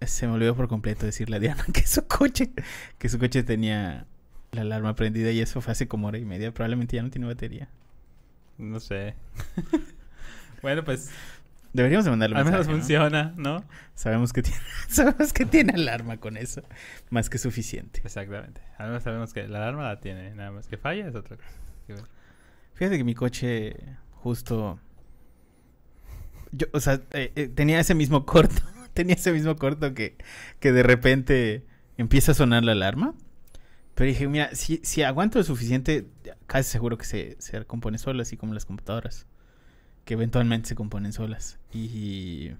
[0.00, 2.50] se me olvidó por completo decirle a Diana que su coche,
[2.98, 4.06] que su coche tenía
[4.52, 6.52] la alarma prendida y eso fue hace como hora y media.
[6.52, 7.68] Probablemente ya no tiene batería.
[8.58, 9.14] No sé.
[10.62, 11.10] bueno, pues
[11.72, 13.64] Deberíamos de mandarle un al menos funciona, ¿no?
[13.94, 14.58] Sabemos que tiene,
[14.88, 16.62] sabemos que tiene alarma con eso.
[17.08, 18.02] Más que suficiente.
[18.04, 18.60] Exactamente.
[18.76, 22.06] Al menos sabemos que la alarma la tiene, nada más que falla es otra cosa.
[22.74, 23.76] Fíjate que mi coche
[24.10, 24.78] justo...
[26.52, 28.62] Yo, o sea, eh, eh, tenía ese mismo corto.
[28.94, 30.16] tenía ese mismo corto que,
[30.60, 31.64] que de repente
[31.96, 33.14] empieza a sonar la alarma.
[33.94, 36.06] Pero dije, mira, si, si aguanto lo suficiente,
[36.46, 39.26] casi seguro que se, se compone sola, así como las computadoras.
[40.04, 41.58] Que eventualmente se componen solas.
[41.72, 42.52] Y...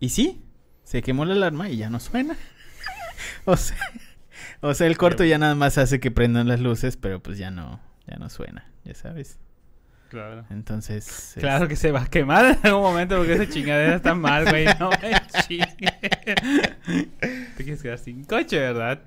[0.00, 0.42] Y sí,
[0.84, 2.36] se quemó la alarma y ya no suena.
[3.44, 3.78] o sea...
[4.60, 7.50] O sea, el corto ya nada más hace que prendan las luces, pero pues ya
[7.50, 9.38] no, ya no suena, ya sabes.
[10.08, 10.44] Claro.
[10.50, 14.14] Entonces, es- Claro que se va a quemar en algún momento porque esa chingadera está
[14.14, 14.64] mal, güey.
[14.80, 15.12] No me
[15.46, 15.76] chingues.
[17.56, 19.02] Te quieres quedar sin coche, ¿verdad?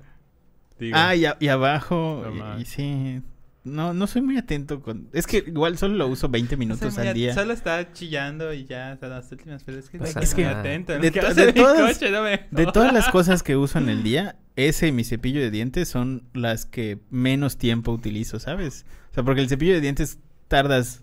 [0.78, 2.60] Digo, Ah, y, a- y abajo, No y- más.
[2.60, 3.22] y, sí,
[3.64, 6.58] no, no soy muy atento con, es que igual solo lo uso 20 o sea,
[6.58, 7.34] minutos al día.
[7.34, 10.50] Solo está chillando y ya, hasta las últimas, pero es que, Pues es estoy que
[10.50, 10.92] muy atento.
[10.92, 11.12] de ¿no?
[11.12, 12.10] ¿Qué to- hace de mi todas- coche?
[12.10, 15.40] No me De todas las cosas que uso en el día, ese y mi cepillo
[15.40, 18.84] de dientes son las que menos tiempo utilizo, ¿sabes?
[19.12, 20.18] O sea, porque el cepillo de dientes
[20.52, 21.02] tardas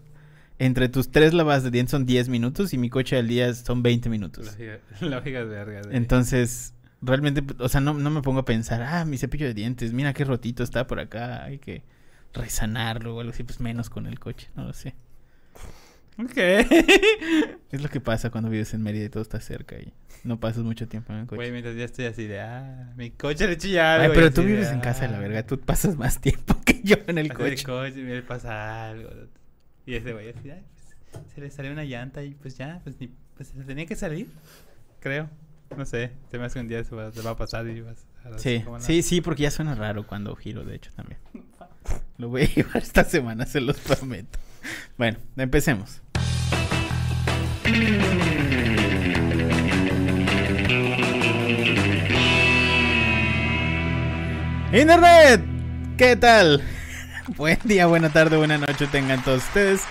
[0.60, 3.82] entre tus tres lavadas de dientes son 10 minutos y mi coche al día son
[3.82, 4.46] 20 minutos.
[4.46, 5.82] Lógica, lógica de verga.
[5.82, 5.98] güey.
[5.98, 9.92] Entonces, realmente, o sea, no, no me pongo a pensar, ah, mi cepillo de dientes,
[9.92, 11.82] mira qué rotito está por acá, hay que
[12.32, 14.94] resanarlo o algo así, pues menos con el coche, no lo sé.
[16.20, 16.38] Ok.
[17.72, 20.64] Es lo que pasa cuando vives en Mérida y todo está cerca y no pasas
[20.64, 21.38] mucho tiempo en el coche.
[21.38, 24.06] Güey, mientras ya estoy así de, ah, mi coche le chilla algo.
[24.08, 26.60] Ay, pero tú de, vives en casa de la ah, verga, tú pasas más tiempo
[26.66, 27.64] que yo en el así de coche.
[27.64, 29.10] coche, mira, le pasa algo.
[29.86, 30.64] Y ese güey así, ay,
[31.12, 33.86] pues, se le salió una llanta y pues ya, pues ni, pues se le tenía
[33.86, 34.28] que salir,
[35.00, 35.30] creo.
[35.78, 37.82] No sé, se me hace que un día se va, se va a pasar y
[37.82, 41.20] vas a Sí, la- sí, sí, porque ya suena raro cuando giro, de hecho, también.
[42.18, 44.40] Lo voy a llevar esta semana, se los prometo.
[44.98, 46.02] Bueno, empecemos.
[54.72, 55.42] Internet,
[55.98, 56.62] ¿qué tal?
[57.38, 59.82] Buen día, buena tarde, buena noche tengan todos ustedes.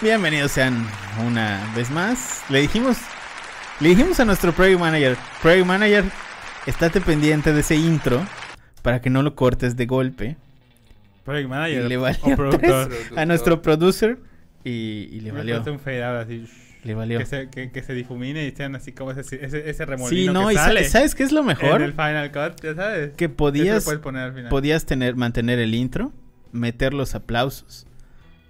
[0.00, 0.86] Bienvenidos sean
[1.26, 2.42] una vez más.
[2.48, 2.96] Le dijimos,
[3.80, 6.04] le dijimos a nuestro Project Manager, Project Manager,
[6.66, 8.24] estate pendiente de ese intro
[8.82, 10.36] para que no lo cortes de golpe.
[11.24, 12.90] Project Y manager le o valió productor.
[13.16, 14.18] A nuestro producer
[14.64, 15.62] y, y le valió.
[15.66, 16.46] un fade out así,
[16.84, 17.18] Le valió.
[17.18, 20.32] que se, que, que se difumine y sean así como ese, ese, ese Sí, remolino
[20.32, 21.82] no, que y sa- sale ¿sabes qué es lo en mejor?
[21.82, 23.12] el Final Cut, ya sabes.
[23.16, 24.48] Que podías, poner al final.
[24.48, 26.12] podías tener, mantener el intro,
[26.52, 27.86] meter los aplausos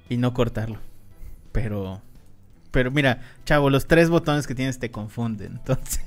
[0.08, 0.78] y no cortarlo.
[1.52, 2.02] Pero,
[2.70, 5.52] pero mira, chavo, los tres botones que tienes te confunden.
[5.58, 6.00] Entonces,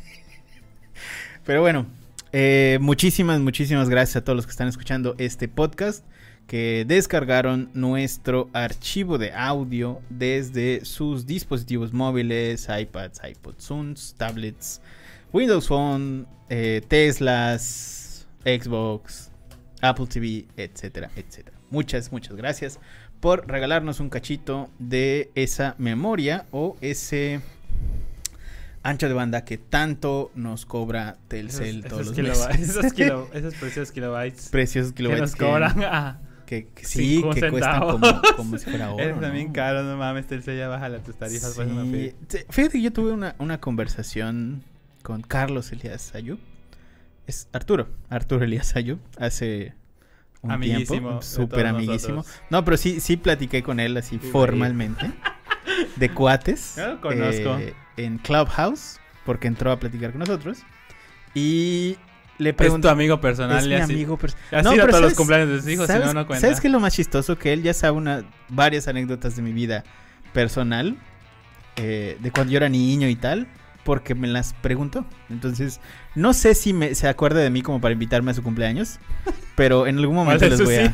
[1.45, 1.85] pero bueno,
[2.31, 6.05] eh, muchísimas, muchísimas gracias a todos los que están escuchando este podcast.
[6.47, 14.81] Que descargaron nuestro archivo de audio desde sus dispositivos móviles, iPads, iPods, Zooms, tablets,
[15.31, 19.31] Windows Phone, eh, Teslas, Xbox,
[19.81, 21.60] Apple TV, etcétera, etcétera.
[21.71, 22.79] Muchas, muchas gracias
[23.19, 27.41] por regalarnos un cachito de esa memoria o ese
[28.83, 32.69] ancho de banda que tanto nos cobra Telcel esos, todos esos, los meses.
[32.77, 35.83] esos, kilo- esos preciosos kilobytes Preciosos que kilobytes nos cobran.
[35.85, 39.01] ah, que, que sí, que cuestan como, como si fuera oro.
[39.01, 39.53] Eres también ¿no?
[39.53, 41.53] caro, no mames, Telcel ya baja tus tarifas.
[41.55, 42.13] pues, Sí.
[42.27, 44.61] Sí, Fíjate que yo tuve una, una conversación
[45.03, 46.39] con Carlos Elías Ayub.
[47.27, 49.73] Es Arturo, Arturo Elías Ayub, hace
[50.41, 51.21] un Amiguísimo tiempo.
[51.21, 52.15] Súper amiguísimo.
[52.17, 52.41] nosotros.
[52.49, 55.11] No, pero sí, sí platiqué con él así Sí, formalmente.
[55.95, 56.73] De cuates.
[56.77, 57.57] Yo lo conozco.
[57.57, 60.59] eh, en Clubhouse, porque entró a platicar con nosotros.
[61.33, 61.97] Y
[62.37, 63.59] le Es tu amigo personal.
[63.59, 65.69] Es mi así, amigo pers- Así No, a pero todos los ¿sabes- cumpleaños de sus
[65.69, 66.41] hijos, si ¿Sabes, no, no cuenta.
[66.41, 67.37] ¿Sabes qué es lo más chistoso?
[67.37, 69.83] Que él ya sabe una, varias anécdotas de mi vida
[70.33, 70.97] personal,
[71.75, 73.47] eh, de cuando yo era niño y tal,
[73.83, 75.05] porque me las preguntó.
[75.29, 75.79] Entonces,
[76.15, 78.99] no sé si me, se acuerda de mí como para invitarme a su cumpleaños,
[79.55, 80.93] pero en algún ¿Cuál momento les voy a...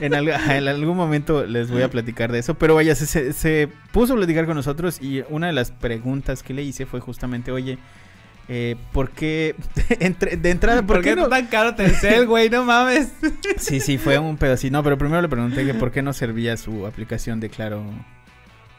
[0.00, 3.32] En, al- en algún momento les voy a platicar de eso, pero vaya, se, se-
[3.32, 7.00] se puso a platicar con nosotros y una de las preguntas que le hice fue
[7.00, 7.78] justamente, oye,
[8.48, 9.54] eh, ¿por qué,
[10.00, 11.28] entre- de entrada, ¿por, ¿Por qué qué no?
[11.28, 12.50] tan caro Telcel, güey?
[12.50, 13.08] No mames.
[13.56, 14.72] Sí, sí, fue un pedacito.
[14.72, 17.82] No, pero primero le pregunté que por qué no servía su aplicación de Claro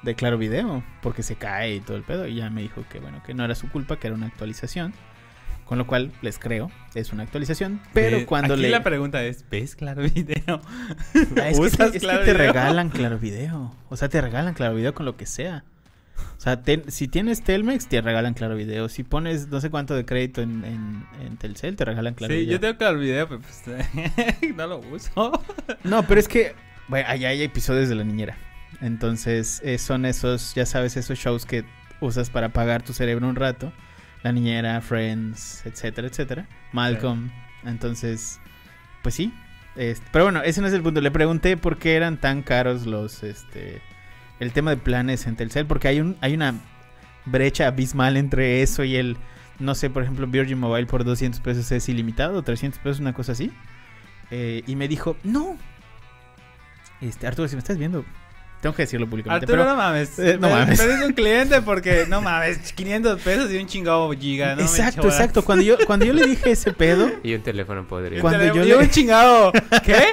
[0.05, 2.27] de Claro Video, porque se cae y todo el pedo.
[2.27, 4.93] Y ya me dijo que bueno, que no era su culpa, que era una actualización.
[5.65, 7.81] Con lo cual les creo, es una actualización.
[7.91, 8.69] Pero cuando aquí le.
[8.69, 10.61] la pregunta es, ¿ves claro video?
[11.41, 12.37] Ah, es que, ¿Usas es que Claro te Video?
[12.53, 13.75] regalan Claro Video.
[13.89, 15.63] O sea, te regalan Claro Video con lo que sea.
[16.37, 18.87] O sea, si tienes Telmex, te regalan Claro Video.
[18.89, 22.41] Si pones no sé cuánto de crédito en, en, en Telcel, te regalan Claro sí,
[22.41, 22.59] Video.
[22.59, 23.63] yo tengo el video, pero pues
[24.55, 25.31] no lo uso.
[25.83, 26.53] No, pero es que,
[26.89, 28.37] bueno, allá hay episodios de la niñera.
[28.81, 31.65] Entonces, eh, son esos, ya sabes, esos shows que
[32.01, 33.71] usas para apagar tu cerebro un rato.
[34.23, 36.47] La niñera, Friends, etcétera, etcétera.
[36.71, 37.31] Malcolm.
[37.63, 38.39] Entonces,
[39.03, 39.33] pues sí.
[39.75, 41.01] Este, pero bueno, ese no es el punto.
[41.01, 43.81] Le pregunté por qué eran tan caros los, este,
[44.39, 45.65] el tema de planes en Telcel.
[45.65, 46.55] Porque hay, un, hay una
[47.25, 49.17] brecha abismal entre eso y el,
[49.59, 53.33] no sé, por ejemplo, Virgin Mobile por 200 pesos es ilimitado, 300 pesos, una cosa
[53.33, 53.51] así.
[54.31, 55.57] Eh, y me dijo, no.
[57.01, 58.05] Este, Arturo, si me estás viendo,
[58.65, 59.45] tengo que decirlo públicamente.
[59.45, 60.17] Arturo, pero no mames.
[60.17, 60.79] Eh, no mames.
[60.79, 64.55] Pero es un cliente porque, no mames, 500 pesos y un chingado giga, ¿no?
[64.57, 65.15] me exacto, jodas.
[65.15, 65.45] exacto.
[65.45, 68.21] Cuando yo, cuando yo le dije ese pedo, Y un teléfono podrido.
[68.21, 69.51] Cuando teléfono- yo le- un chingado,
[69.85, 70.03] ¿qué?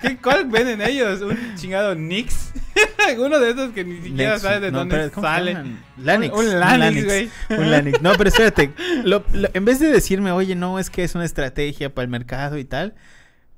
[0.00, 0.16] ¿Qué?
[0.16, 1.20] ¿Cuál venden ellos?
[1.22, 2.52] ¿Un chingado Nix?
[3.18, 5.56] Uno de esos que ni siquiera Nexus, sabes de no, dónde pero ¿cómo se sale.
[5.98, 6.34] Lanix.
[6.34, 7.30] Un, un Lanix, güey.
[7.50, 8.02] Un Lanix.
[8.02, 8.72] No, pero espérate.
[9.04, 12.10] Lo- lo- en vez de decirme, oye, no, es que es una estrategia para el
[12.10, 12.94] mercado y tal,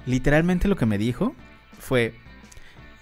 [0.05, 1.35] literalmente lo que me dijo
[1.79, 2.15] fue,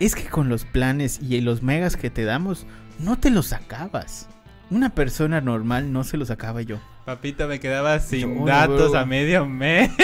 [0.05, 2.67] es que con los planes y los megas que te damos,
[2.99, 4.29] no te los acabas.
[4.71, 6.79] Una persona normal no se los acaba yo.
[7.05, 9.91] Papito, me quedaba sin Yo, datos a medio mes.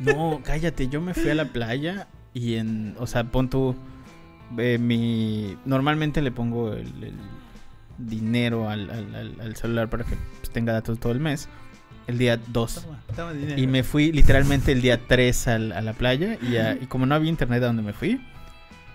[0.00, 3.76] No, cállate, yo me fui a la playa y en, o sea, pon tu,
[4.58, 7.12] eh, mi, normalmente le pongo el, el
[7.98, 11.48] dinero al, al- al- al celular para que pues, tenga datos todo el mes,
[12.08, 12.74] el día 2.
[12.82, 13.60] Toma, toma dinero.
[13.60, 17.06] Y me fui literalmente el día 3 al- a la playa y, a- y como
[17.06, 18.20] no había internet a donde me fui,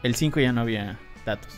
[0.03, 1.53] el 5 ya no había datos.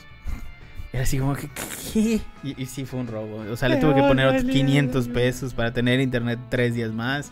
[0.92, 1.50] Era así como que,
[1.94, 2.20] ¿qué?
[2.44, 3.38] Y, y sí fue un robo.
[3.52, 4.66] O sea, le tuve que poner otros barbaridad.
[4.68, 7.32] 500 pesos para tener internet tres días más.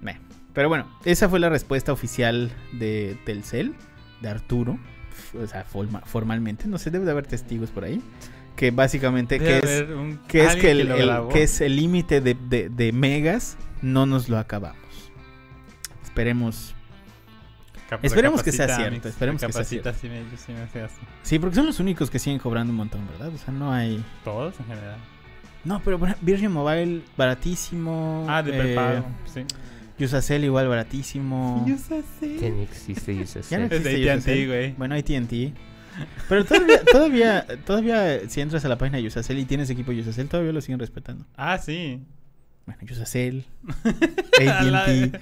[0.00, 0.18] Meh.
[0.54, 3.74] Pero bueno, esa fue la respuesta oficial de Telcel,
[4.22, 4.78] de Arturo.
[5.38, 6.66] O sea, forma- formalmente.
[6.66, 8.00] No sé, debe de haber testigos por ahí.
[8.54, 11.28] Que básicamente, Debe que es, un- que es que el, lo el- grabó.
[11.28, 14.78] que es el límite de, de- de megas, no nos lo acabamos.
[16.04, 16.74] Esperemos.
[17.88, 20.88] Cap- esperemos que sea cierto, Mix, esperemos que sea recapacita, sí me- sí me.
[21.22, 23.28] Sí, porque son los únicos que siguen cobrando un montón, ¿verdad?
[23.32, 24.04] O sea, no hay.
[24.24, 24.96] Todos en general.
[25.64, 28.26] No, pero Virgin Mobile baratísimo.
[28.28, 29.06] Ah, de eh, prepago.
[29.32, 29.44] Sí.
[30.04, 31.64] Usacell igual baratísimo.
[32.20, 32.36] Sí.
[32.38, 33.50] Que ni existe Yusacell.
[33.50, 34.72] Ya no Es de AT&T, güey.
[34.74, 35.52] Bueno, AT&T.
[36.28, 40.28] Pero todavía, todavía, todavía, si entras a la página de Usacell y tienes equipo Usacell,
[40.28, 41.24] todavía lo siguen respetando.
[41.36, 42.02] Ah, sí.
[42.66, 42.80] Bueno,
[44.70, 45.20] la- AT&T,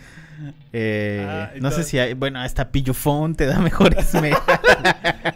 [0.73, 4.41] eh, Ah, no sé si hay, bueno, hasta Pillofón te da mejores megas.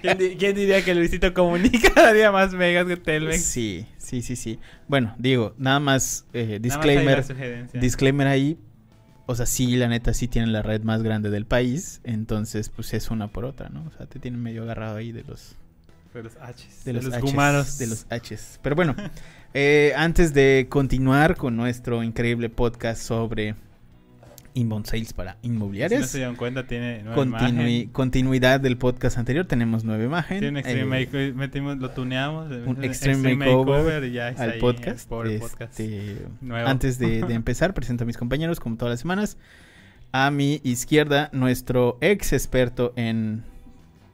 [0.00, 3.42] ¿Quién, di- quién diría que Luisito Comunica daría más megas que Telmex?
[3.42, 4.58] sí, sí, sí, sí.
[4.88, 8.58] Bueno, digo, nada más eh, Nada más ahí disclaimer, disclaimer ahí.
[9.26, 12.00] O sea, sí, la neta, sí tienen la red más grande del país.
[12.04, 13.84] Entonces, pues es una por otra, ¿no?
[13.84, 15.54] O sea, te tienen medio agarrado ahí de los
[16.14, 16.84] De los H's.
[16.86, 17.76] de los, Hs, gumaros.
[17.78, 18.58] de los Hs.
[18.62, 18.96] Pero bueno,
[19.54, 23.54] eh, antes de continuar con nuestro increíble podcast sobre
[24.58, 27.88] inbound sales para Si no inmobiliarias, se dieron cuenta, tiene nueva continui- imagen.
[27.90, 30.40] continuidad del podcast anterior, tenemos nueva imagen.
[30.40, 32.50] Tiene un extreme eh, metimos, lo tuneamos.
[32.50, 35.10] un extreme makeover ya al ahí, podcast.
[35.26, 36.26] Este.
[36.50, 39.36] Antes de, de empezar, presento a mis compañeros, como todas las semanas.
[40.12, 43.44] A mi izquierda, nuestro ex experto en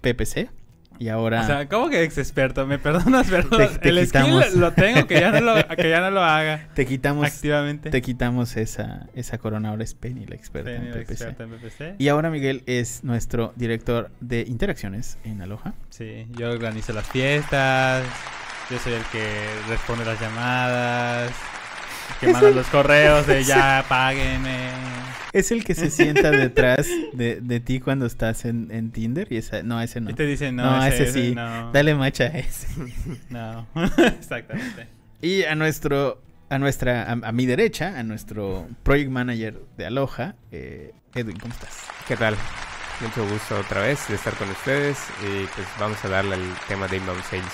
[0.01, 0.51] PPC.
[0.99, 1.43] Y ahora.
[1.43, 2.67] O sea, ¿cómo que ex experto?
[2.67, 4.45] Me perdonas, pero Te- te el quitamos.
[4.45, 7.91] skill lo tengo, que ya no lo, que ya no lo haga te quitamos, activamente.
[7.91, 9.71] te quitamos esa, esa corona.
[9.71, 11.41] Ahora es Penny, la experta PPC.
[11.41, 11.95] en PPC.
[11.99, 15.75] Y ahora Miguel es nuestro director de interacciones en Aloha.
[15.91, 18.05] Sí, yo organizo las fiestas.
[18.71, 19.25] Yo soy el que
[19.69, 21.33] responde las llamadas.
[22.21, 24.71] Que manda los correos de ya, páguenme.
[25.35, 29.27] Es el que se sienta detrás de, de ti cuando estás en, en Tinder.
[29.31, 30.11] Y esa, no, ese no.
[30.11, 31.35] Y te dicen, no, No, ese, ese sí.
[31.35, 31.73] no.
[31.73, 32.69] Dale macha a ese.
[33.31, 33.67] No,
[33.99, 34.87] exactamente.
[35.21, 40.37] Y a nuestro, a nuestra, a, a mi derecha, a nuestro project manager de Aloha,
[40.53, 41.79] eh, Edwin, ¿cómo estás?
[42.07, 42.37] ¿Qué tal?
[43.01, 46.87] Mucho gusto otra vez de estar con ustedes y pues vamos a darle al tema
[46.87, 47.45] de inbound sales.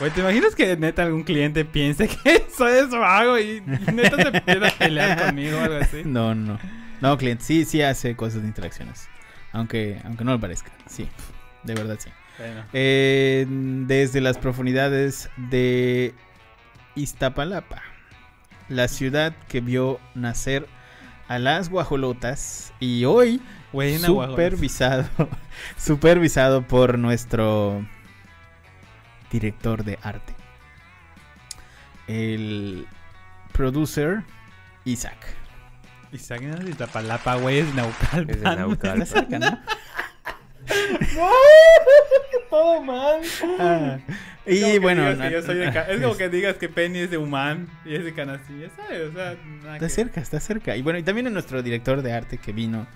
[0.00, 3.60] Güey, ¿te imaginas que neta algún cliente piense que soy eso hago y
[3.92, 6.02] neta se empieza a pelear conmigo o algo así?
[6.06, 6.58] No, no.
[7.00, 9.08] No, cliente, sí, sí hace cosas de interacciones.
[9.52, 10.70] Aunque, aunque no lo parezca.
[10.86, 11.08] Sí,
[11.64, 12.10] de verdad sí.
[12.38, 16.14] Bueno, Eh, desde las profundidades de
[16.94, 17.82] Iztapalapa,
[18.68, 20.66] la ciudad que vio nacer
[21.28, 23.40] a las guajolotas y hoy
[24.04, 25.08] supervisado,
[25.76, 27.86] supervisado por nuestro
[29.30, 30.34] director de arte,
[32.06, 32.86] el
[33.52, 34.22] producer
[34.84, 35.18] Isaac.
[36.12, 38.30] Isaac no es de Iztapalapa, güey, es de Naucalpan.
[38.30, 39.02] Es de Naucalpan.
[39.02, 39.58] Está cerca, ¿no?
[42.50, 43.20] Todo mal.
[43.58, 43.98] Ah,
[44.46, 47.18] Y bueno, yo soy de ca- es es- como que digas que Penny es de
[47.18, 49.10] Human y es de Canastilla, ¿sabes?
[49.10, 50.76] O sea, nada Está que- cerca, está cerca.
[50.76, 52.86] Y bueno, y también a nuestro director de arte que vino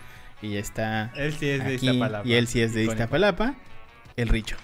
[0.40, 2.26] y está Él sí es de Iztapalapa.
[2.28, 2.84] y él sí es de.
[2.84, 3.54] Iztapalapa,
[4.16, 4.56] el Richo.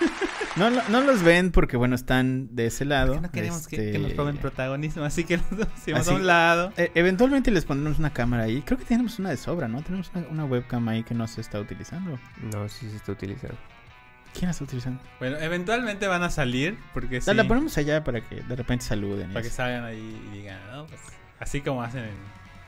[0.56, 3.20] No, no, no los ven porque, bueno, están de ese lado.
[3.20, 6.26] No queremos que, este, que nos roben protagonismo, así que nos hicimos Así- a un
[6.26, 6.72] lado.
[6.76, 8.62] eh, eventualmente les pondremos una cámara ahí.
[8.62, 9.82] Creo que tenemos una de sobra, ¿no?
[9.82, 12.18] Tenemos una, una webcam ahí que no se está utilizando.
[12.52, 13.56] No, sí se está utilizando.
[14.32, 15.00] ¿Quién la está utilizando?
[15.20, 18.84] Bueno, eventualmente van a salir porque sí, La, la ponemos allá para que de repente
[18.84, 19.28] saluden.
[19.32, 21.00] para que salgan ahí y digan, no, pues,
[21.40, 22.14] así como hacen en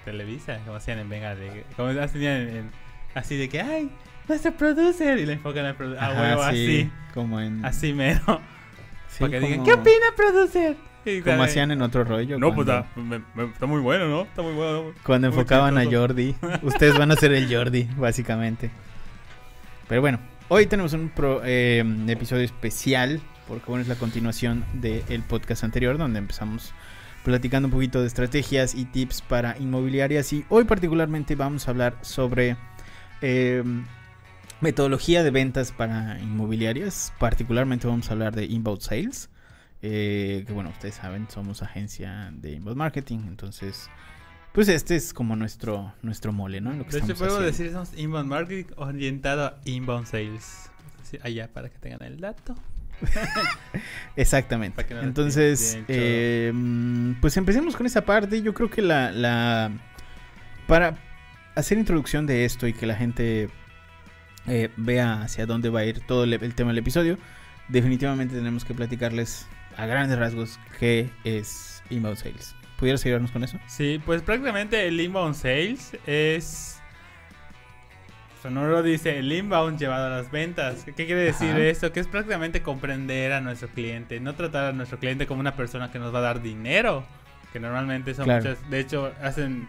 [0.05, 2.71] Televisa, como hacían en Venga, de, como hacían en, en-
[3.16, 3.90] así de que, ay,
[4.28, 6.46] nuestro producer, y le enfocan al producer, ah, Ajá, huevo, sí,
[6.82, 7.64] así, Como en.
[7.64, 8.40] así mero,
[9.08, 10.76] sí, para que digan, ¿qué opina producer?
[11.04, 12.37] Y Como dale, hacían en otro rollo.
[12.38, 14.23] No, pues cuando- está, me- me- está muy bueno, ¿no?
[14.23, 14.92] Está muy bueno.
[15.04, 15.85] Cuando Muy enfocaban a.
[15.85, 16.35] Jordi.
[16.62, 18.70] Ustedes van a ser el Jordi, básicamente.
[19.88, 20.18] Pero bueno,
[20.49, 23.20] hoy tenemos un pro- eh, episodio especial.
[23.46, 25.96] Porque bueno, es la continuación del podcast anterior.
[25.96, 26.75] Donde empezamos
[27.23, 30.32] platicando un poquito de estrategias y tips para inmobiliarias.
[30.32, 32.56] Y hoy particularmente vamos a hablar sobre
[33.23, 33.62] eh,
[34.61, 37.12] metodología de ventas para inmobiliarias.
[37.18, 39.30] Particularmente vamos a hablar de inbound sales.
[39.82, 43.18] Eh, que bueno, ustedes saben, somos agencia de inbound marketing.
[43.28, 43.88] Entonces,
[44.52, 46.73] pues este es como nuestro, nuestro mole, ¿no?
[46.73, 47.42] Lo que De hecho, podemos haciendo.
[47.46, 50.70] decir somos inbound marketing orientado a inbound sales.
[51.23, 52.54] Allá para que tengan el dato.
[54.16, 54.85] Exactamente.
[54.90, 58.42] No Entonces, eh, mm, pues empecemos con esa parte.
[58.42, 59.70] Yo creo que la, la-
[60.66, 60.96] Para
[61.56, 63.48] hacer introducción de esto y que la gente
[64.46, 67.18] eh, vea hacia dónde va a ir todo el, el tema del episodio,
[67.68, 69.46] definitivamente tenemos que platicarles
[69.76, 72.54] a grandes rasgos qué es inbound sales.
[72.78, 73.58] ¿Pudieras ayudarnos con eso?
[73.66, 76.75] Sí, pues prácticamente el inbound sales es.
[78.42, 80.84] Sonoro dice el inbound llevado a las ventas.
[80.84, 81.58] ¿Qué quiere decir Ajá.
[81.60, 81.92] esto?
[81.92, 85.90] Que es prácticamente comprender a nuestro cliente, no tratar a nuestro cliente como una persona
[85.90, 87.04] que nos va a dar dinero.
[87.52, 88.44] Que normalmente son Claro.
[88.50, 88.70] muchas.
[88.70, 89.66] De hecho, hacen.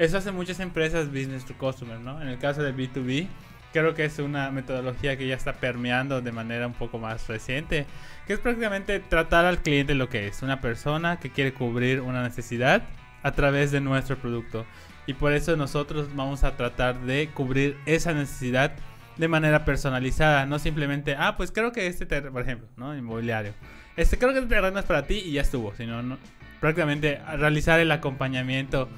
[0.00, 2.22] Eso hacen muchas empresas business to customer, ¿no?
[2.22, 3.28] En el caso de B2B,
[3.70, 7.84] creo que es una metodología que ya está permeando de manera un poco más reciente.
[8.26, 10.40] Que es prácticamente tratar al cliente lo que es.
[10.40, 12.82] Una persona que quiere cubrir una necesidad
[13.22, 14.64] a través de nuestro producto.
[15.06, 18.72] Y por eso nosotros vamos a tratar de cubrir esa necesidad
[19.18, 20.46] de manera personalizada.
[20.46, 22.96] No simplemente, ah, pues creo que este terreno, por ejemplo, ¿no?
[22.96, 23.52] Inmobiliario.
[23.98, 25.74] Este creo que este terreno es para ti y ya estuvo.
[25.74, 26.16] Sino no,
[26.58, 28.88] prácticamente realizar el acompañamiento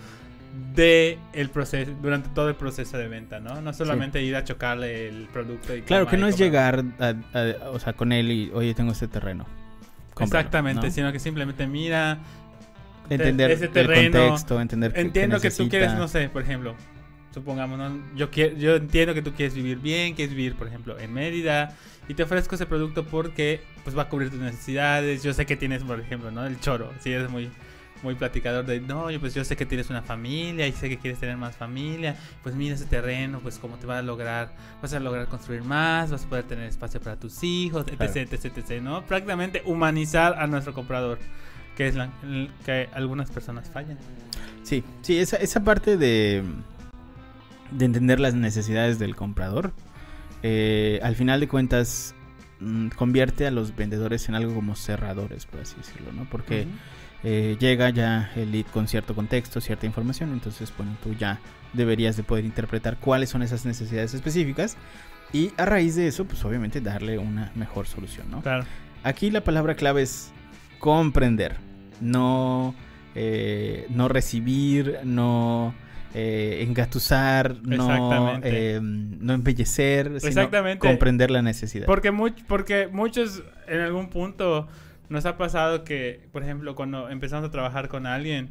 [0.75, 3.61] de el proceso durante todo el proceso de venta, ¿no?
[3.63, 7.15] No solamente ir a chocarle el producto y Claro, que y no es llegar a-
[7.39, 9.47] a- o sea, con él y, oye, tengo este terreno.
[10.15, 10.93] Cómpralo", Exactamente, ¿no?
[10.93, 12.19] sino que simplemente mira,
[13.11, 16.75] Entender ese el terreno, contexto, entender Entiendo que tú quieres, no sé, por ejemplo,
[17.35, 17.99] supongamos, ¿no?
[18.15, 21.75] yo, quiero, yo entiendo que tú quieres vivir bien, quieres vivir, por ejemplo, en Mérida,
[22.09, 25.23] y te ofrezco ese producto porque pues va a cubrir tus necesidades.
[25.23, 26.47] Yo sé que tienes, por ejemplo, ¿no?
[26.47, 27.51] El choro, si eres muy
[28.03, 30.99] muy platicador de, no, yo, pues yo sé que tienes una familia y sé que
[30.99, 34.93] quieres tener más familia, pues mira ese terreno, pues cómo te va a lograr, vas
[34.93, 38.13] a lograr construir más, vas a poder tener espacio para tus hijos, etc, Claro.
[38.21, 39.03] etc, etc, ¿no?
[39.03, 41.19] Prácticamente humanizar a nuestro comprador,
[41.77, 42.11] que es la
[42.65, 43.99] que algunas personas fallan.
[44.63, 46.43] Sí, sí, esa, esa parte de,
[47.71, 49.73] de entender las necesidades del comprador,
[50.43, 52.15] eh, al final de cuentas,
[52.61, 56.27] mm, convierte a los vendedores en algo como cerradores, por así decirlo, ¿no?
[56.31, 56.67] Porque.
[57.25, 61.39] Eh, llega ya el lead con cierto contexto, cierta información, entonces, bueno, tú ya
[61.73, 64.77] deberías de poder interpretar cuáles son esas necesidades específicas
[65.33, 68.43] y a raíz de eso, pues obviamente darle una mejor solución, ¿no?
[68.43, 68.65] Claro.
[69.05, 70.31] Aquí la palabra clave es
[70.79, 71.57] comprender,
[72.01, 72.75] no,
[73.15, 75.75] eh, no recibir, no
[76.15, 80.79] eh, engatusar, no, eh, no embellecer, sino Exactamente.
[80.87, 81.87] comprender la necesidad.
[81.87, 84.69] Porque, much- porque muchos en algún punto
[85.13, 88.51] nos ha pasado que, por ejemplo, cuando empezamos a trabajar con alguien,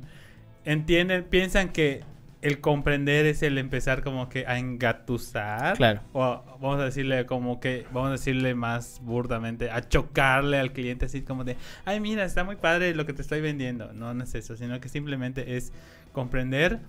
[0.63, 2.03] entienden, piensan que
[2.41, 5.77] el comprender es el empezar como que a engatusar.
[5.77, 6.01] Claro.
[6.13, 11.05] O vamos a decirle como que, vamos a decirle más burdamente, a chocarle al cliente
[11.05, 13.93] así como de, ay mira, está muy padre lo que te estoy vendiendo.
[13.93, 15.71] No, no es eso, sino que simplemente es
[16.13, 16.79] comprender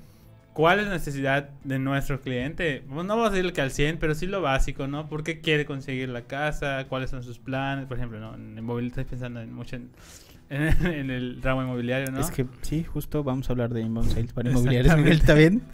[0.52, 2.82] cuál es la necesidad de nuestro cliente.
[2.86, 5.08] Bueno, No vamos a decirle que al 100, pero sí lo básico, ¿no?
[5.08, 6.86] ¿Por qué quiere conseguir la casa?
[6.88, 7.86] ¿Cuáles son sus planes?
[7.86, 8.34] Por ejemplo, ¿no?
[8.34, 9.90] En inmobiliario estoy pensando en mucho en,
[10.50, 12.20] en- en el ramo inmobiliario, ¿no?
[12.20, 15.62] Es que sí, justo vamos a hablar de inbound sales para inmobiliarios, Miguel, ¿está bien?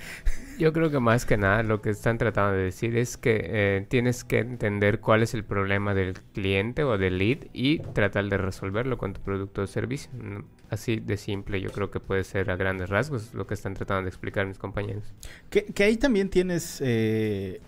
[0.58, 3.86] Yo creo que más que nada lo que están tratando de decir es que eh,
[3.88, 8.38] tienes que entender cuál es el problema del cliente o del lead y tratar de
[8.38, 10.10] resolverlo con tu producto o servicio.
[10.14, 13.74] Mm, Así de simple yo creo que puede ser a grandes rasgos lo que están
[13.74, 15.04] tratando de explicar mis compañeros.
[15.48, 17.60] Que, que ahí también tienes eh,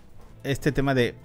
[0.43, 1.15] este tema de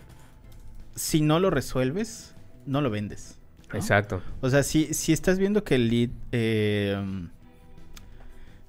[0.95, 3.38] si no lo resuelves, no lo vendes.
[3.71, 3.78] ¿no?
[3.78, 4.23] Exacto.
[4.40, 6.11] O sea, si, si estás viendo que el lead.
[6.33, 6.97] eh,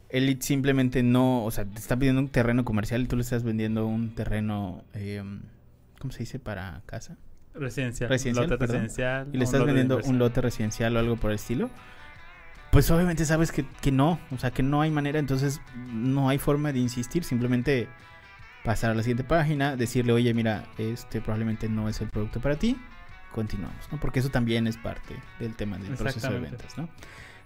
[0.10, 1.46] el lead simplemente no.
[1.46, 4.84] O sea, te está pidiendo un terreno comercial y tú le estás vendiendo un terreno.
[4.94, 5.24] eh,
[6.00, 6.40] ¿Cómo se dice?
[6.40, 7.18] Para casa.
[7.54, 8.10] Residencial.
[8.10, 8.76] Residencial, lote perdón.
[8.76, 9.28] residencial.
[9.34, 11.70] Y le estás vendiendo un lote residencial o algo por el estilo.
[12.72, 14.20] Pues obviamente sabes que, que no.
[14.32, 15.20] O sea, que no hay manera.
[15.20, 17.24] Entonces, no hay forma de insistir.
[17.24, 17.88] Simplemente
[18.64, 19.76] pasar a la siguiente página.
[19.76, 22.78] Decirle, oye, mira, este probablemente no es el producto para ti.
[23.32, 24.00] Continuamos, ¿no?
[24.00, 26.90] Porque eso también es parte del tema del proceso de ventas, ¿no?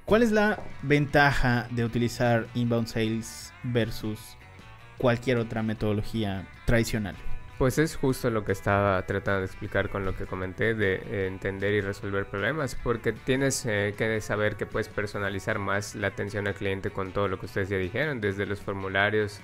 [0.05, 4.19] ¿Cuál es la ventaja de utilizar inbound sales versus
[4.97, 7.15] cualquier otra metodología tradicional?
[7.61, 11.75] Pues es justo lo que estaba tratando de explicar con lo que comenté de entender
[11.75, 16.55] y resolver problemas, porque tienes eh, que saber que puedes personalizar más la atención al
[16.55, 19.41] cliente con todo lo que ustedes ya dijeron, desde los formularios,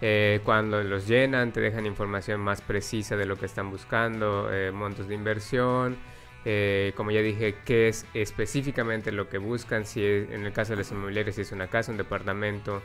[0.00, 4.72] eh, cuando los llenan, te dejan información más precisa de lo que están buscando, eh,
[4.72, 5.98] montos de inversión,
[6.46, 10.72] eh, como ya dije, qué es específicamente lo que buscan, si es- en el caso
[10.72, 12.82] de las inmobiliarias, si es una casa, un departamento,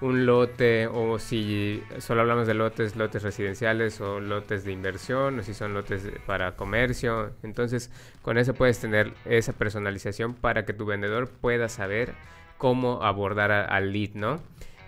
[0.00, 5.42] un lote o si solo hablamos de lotes, lotes residenciales o lotes de inversión o
[5.42, 7.32] si son lotes para comercio.
[7.42, 7.90] Entonces
[8.22, 12.14] con eso puedes tener esa personalización para que tu vendedor pueda saber
[12.58, 14.40] cómo abordar al lead, ¿no?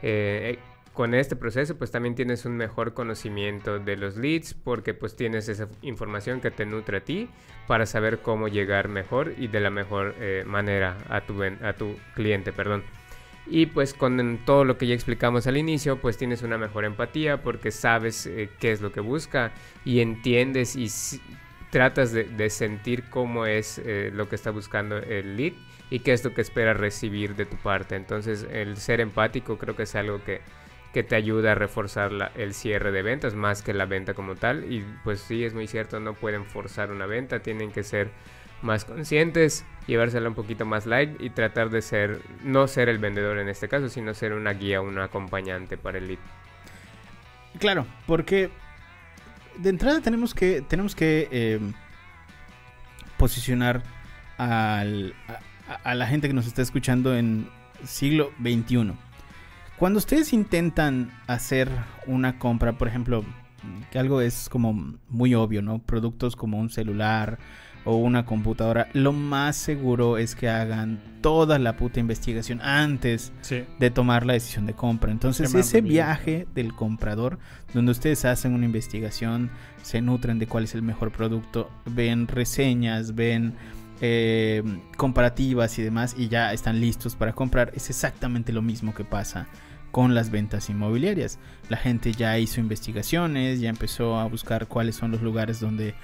[0.03, 0.59] Eh,
[0.93, 5.49] con este proceso pues también tienes un mejor conocimiento de los leads porque pues tienes
[5.49, 7.31] esa información que te nutre a ti
[7.67, 11.97] para saber cómo llegar mejor y de la mejor eh, manera a tu, a tu
[12.15, 12.83] cliente, perdón.
[13.51, 17.43] Y pues con todo lo que ya explicamos al inicio, pues tienes una mejor empatía
[17.43, 19.53] porque sabes eh, qué es lo que busca
[19.85, 20.89] y entiendes y
[21.71, 25.53] tratas de, sentir cómo es eh, lo que está buscando el lead
[25.91, 27.97] y qué es lo que espera recibir de tu parte.
[27.97, 30.41] Entonces el ser empático creo que es algo que,
[30.93, 34.71] que te ayuda a reforzar el cierre de ventas más que la venta como tal.
[34.71, 38.11] Y pues sí, es muy cierto, no pueden forzar una venta, tienen que ser
[38.63, 43.39] más conscientes, llevársela un poquito más light y tratar de ser, no ser el vendedor
[43.39, 46.19] en este caso, sino ser una guía, un acompañante para el lead.
[47.59, 48.51] Claro, porque
[49.57, 51.61] de entrada tenemos que, tenemos que eh,
[53.17, 53.83] posicionar
[54.39, 54.85] a,
[55.85, 57.49] a la gente que nos está escuchando en
[57.85, 58.93] siglo XXI.
[59.79, 61.69] Cuando ustedes intentan hacer
[62.07, 63.25] una compra, por ejemplo,
[63.91, 65.79] que algo es como muy obvio, ¿no?
[65.79, 67.39] Productos como un celular
[67.89, 73.65] o una computadora, lo más seguro es que hagan toda la puta investigación antes Sí.
[73.79, 75.11] de tomar la decisión de compra.
[75.11, 77.39] Entonces, ese viaje del comprador,
[77.73, 83.15] donde ustedes hacen una investigación, se nutren de cuál es el mejor producto, ven reseñas,
[83.15, 83.55] ven
[84.03, 84.63] eh,
[84.99, 89.47] comparativas y demás, y ya están listos para comprar, es exactamente lo mismo que pasa
[89.93, 91.39] con las ventas inmobiliarias.
[91.71, 95.95] La gente ya hizo investigaciones, ya empezó a buscar cuáles son los lugares donde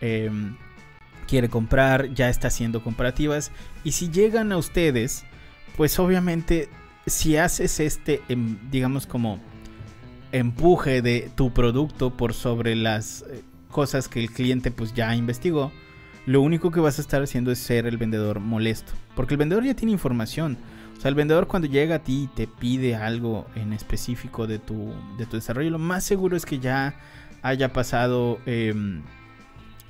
[0.00, 0.30] eh,
[1.24, 3.50] quiere comprar, ya está haciendo comparativas,
[3.82, 5.24] y si llegan a ustedes,
[5.76, 6.68] pues obviamente
[7.06, 9.38] si haces este, em, digamos como
[10.32, 15.72] empuje de tu producto por sobre las eh, cosas que el cliente pues ya investigó,
[16.26, 19.64] lo único que vas a estar haciendo es ser el vendedor molesto, porque el vendedor
[19.64, 20.56] ya tiene información.
[20.96, 24.58] O sea, el vendedor cuando llega a ti y te pide algo en específico de
[24.58, 26.94] tu, de tu desarrollo, lo más seguro es que ya
[27.42, 29.02] haya pasado em,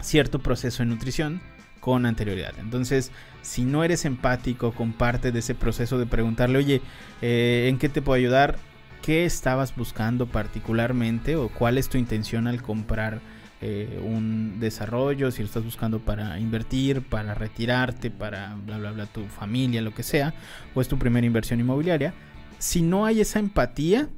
[0.04, 1.40] cierto proceso de nutrición
[1.80, 2.54] con anterioridad.
[2.58, 3.10] Entonces,
[3.42, 6.82] si no eres empático con parte de ese proceso de preguntarle, oye,
[7.20, 8.56] eh, ¿en qué te puedo ayudar?
[9.02, 11.36] ¿Qué estabas buscando particularmente?
[11.36, 13.20] ¿O cuál es tu intención al comprar
[13.60, 15.30] eh, un desarrollo?
[15.30, 19.94] Si lo estás buscando para invertir, para retirarte, para bla, bla, bla, tu familia, lo
[19.94, 20.32] que sea.
[20.74, 22.14] O es tu primera inversión inmobiliaria.
[22.58, 24.08] Si no hay esa empatía,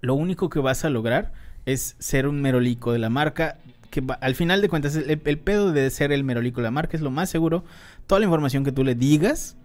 [0.00, 1.32] lo único que vas a lograr
[1.66, 3.58] es ser un merolico de la marca.
[3.90, 6.96] Que al final de cuentas, el, el pedo de ser el merolico de la marca
[6.96, 7.64] es lo más seguro.
[8.06, 9.56] Toda la información que tú le digas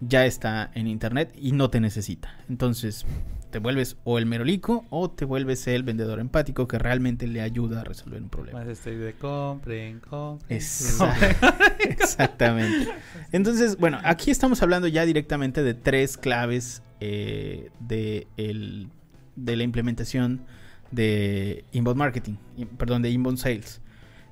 [0.00, 2.34] ya está en internet y no te necesita.
[2.48, 3.04] Entonces,
[3.50, 7.80] te vuelves o el merolico o te vuelves el vendedor empático que realmente le ayuda
[7.80, 8.60] a resolver un problema.
[8.60, 10.58] Más estoy de compren, compren.
[10.58, 11.36] Exact-
[11.80, 12.88] Exactamente.
[13.32, 18.88] Entonces, bueno, aquí estamos hablando ya directamente de tres claves eh, de, el-
[19.36, 20.42] de la implementación
[20.90, 22.34] de inbound marketing,
[22.76, 23.80] perdón, de inbound sales.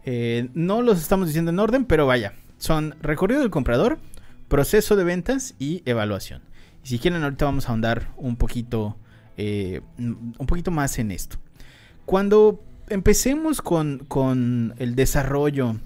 [0.05, 3.99] Eh, no los estamos diciendo en orden, pero vaya, son recorrido del comprador,
[4.49, 6.43] proceso de ventas y evaluación.
[6.85, 8.97] Y si quieren, ahorita vamos a ahondar un poquito,
[9.37, 11.39] eh, un poquito más en esto.
[12.07, 15.77] Cuando empecemos con, con el desarrollo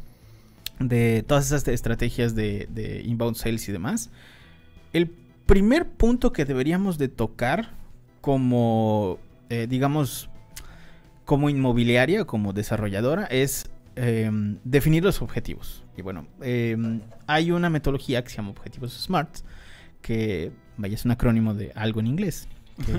[0.78, 4.11] de todas esas estrategias de, de inbound sales y demás,
[4.92, 5.08] el
[5.46, 7.70] primer punto que deberíamos de tocar
[8.20, 10.30] como, eh, digamos,
[11.24, 15.85] como inmobiliaria, como desarrolladora, es em, definir los objetivos.
[15.96, 19.38] Y bueno, em, hay una metodología que se llama objetivos SMART,
[20.00, 22.48] que vaya, es un acrónimo de algo en inglés.
[22.87, 22.92] que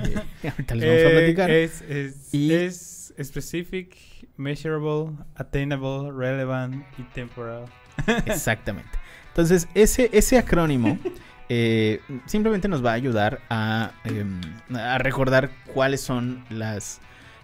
[0.48, 1.50] ahorita les vamos a Eh, platicar.
[1.50, 3.96] es, es, Y- es specific,
[4.36, 7.64] measurable, attainable, relevant y temporal.
[8.26, 8.90] Exactamente.
[9.28, 10.96] Entonces, ese, ese acrónimo
[11.48, 14.40] eh, simplemente nos va a ayudar a, em,
[14.74, 17.00] a recordar cuáles son las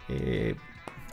[0.08, 0.54] eh,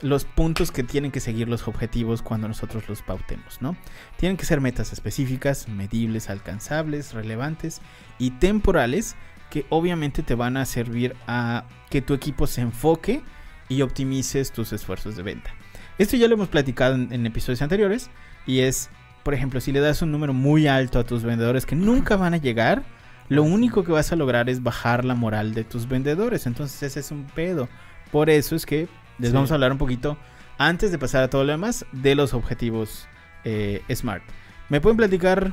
[0.02, 3.76] los puntos que tienen que seguir los objetivos cuando nosotros los pautemos, ¿no?
[4.16, 7.80] Tienen que ser metas específicas, medibles, alcanzables, relevantes
[8.18, 9.16] y temporales
[9.50, 13.22] que obviamente te van a servir a que tu equipo se enfoque
[13.68, 15.50] y optimices tus esfuerzos de venta.
[15.98, 18.10] Esto ya lo hemos platicado en, en episodios anteriores
[18.46, 18.90] y es,
[19.24, 22.34] por ejemplo, si le das un número muy alto a tus vendedores que nunca van
[22.34, 22.84] a llegar,
[23.28, 26.46] lo único que vas a lograr es bajar la moral de tus vendedores.
[26.46, 27.68] Entonces ese es un pedo.
[28.10, 29.34] Por eso es que les Sí.
[29.34, 30.16] vamos a hablar un poquito,
[30.58, 33.08] antes de pasar a todo lo demás, de los objetivos
[33.44, 34.22] eh, SMART.
[34.68, 35.52] ¿Me pueden platicar,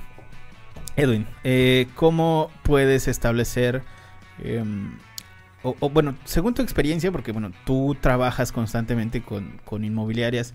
[0.95, 3.84] Edwin, eh, cómo puedes establecer...
[4.43, 4.97] em,
[5.63, 10.54] o, o, bueno, según tu experiencia, porque bueno, tú trabajas constantemente con, con inmobiliarias,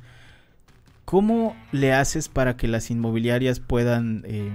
[1.05, 4.51] ¿cómo le haces para que las inmobiliarias puedan, eh,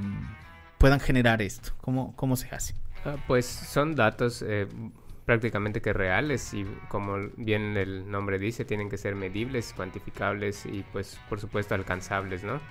[0.78, 1.72] puedan generar esto?
[1.82, 2.74] ¿Cómo, ¿Cómo se hace?
[3.04, 4.68] Ah, pues son datos eh,
[5.26, 10.84] prácticamente que reales y como bien el nombre dice, tienen que ser medibles, cuantificables y
[10.92, 12.62] pues por supuesto alcanzables, ¿no?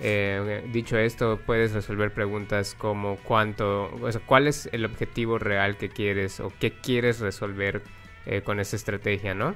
[0.00, 5.76] Eh, dicho esto, puedes resolver preguntas como cuánto, o sea, cuál es el objetivo real
[5.76, 7.82] que quieres o qué quieres resolver
[8.26, 9.54] eh, con esa estrategia, ¿no?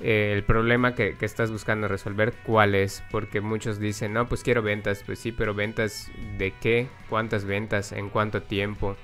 [0.00, 3.02] Eh, el problema que, que estás buscando resolver, ¿cuál es?
[3.10, 7.92] Porque muchos dicen, no, pues quiero ventas, pues sí, pero ventas de qué, cuántas ventas,
[7.92, 8.96] en cuánto tiempo,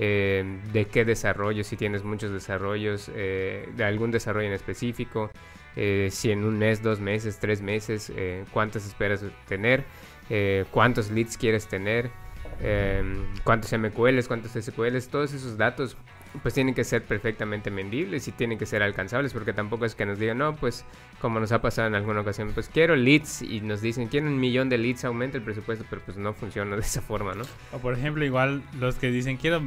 [0.00, 5.30] eh, de qué desarrollo, si tienes muchos desarrollos, eh, de algún desarrollo en específico,
[5.74, 9.84] eh, si en un mes, dos meses, tres meses, eh, cuántas esperas tener,
[10.30, 12.10] eh, cuántos leads quieres tener,
[12.60, 13.02] eh,
[13.42, 15.96] cuántos MQLs, cuántos SQLs, todos esos datos
[16.42, 20.06] pues tienen que ser perfectamente medibles y tienen que ser alcanzables porque tampoco es que
[20.06, 20.84] nos digan, no, pues
[21.20, 24.38] como nos ha pasado en alguna ocasión, pues quiero leads y nos dicen, quiero un
[24.38, 27.44] millón de leads, aumenta el presupuesto, pero pues no funciona de esa forma, ¿no?
[27.72, 29.62] O por ejemplo, igual los que dicen quiero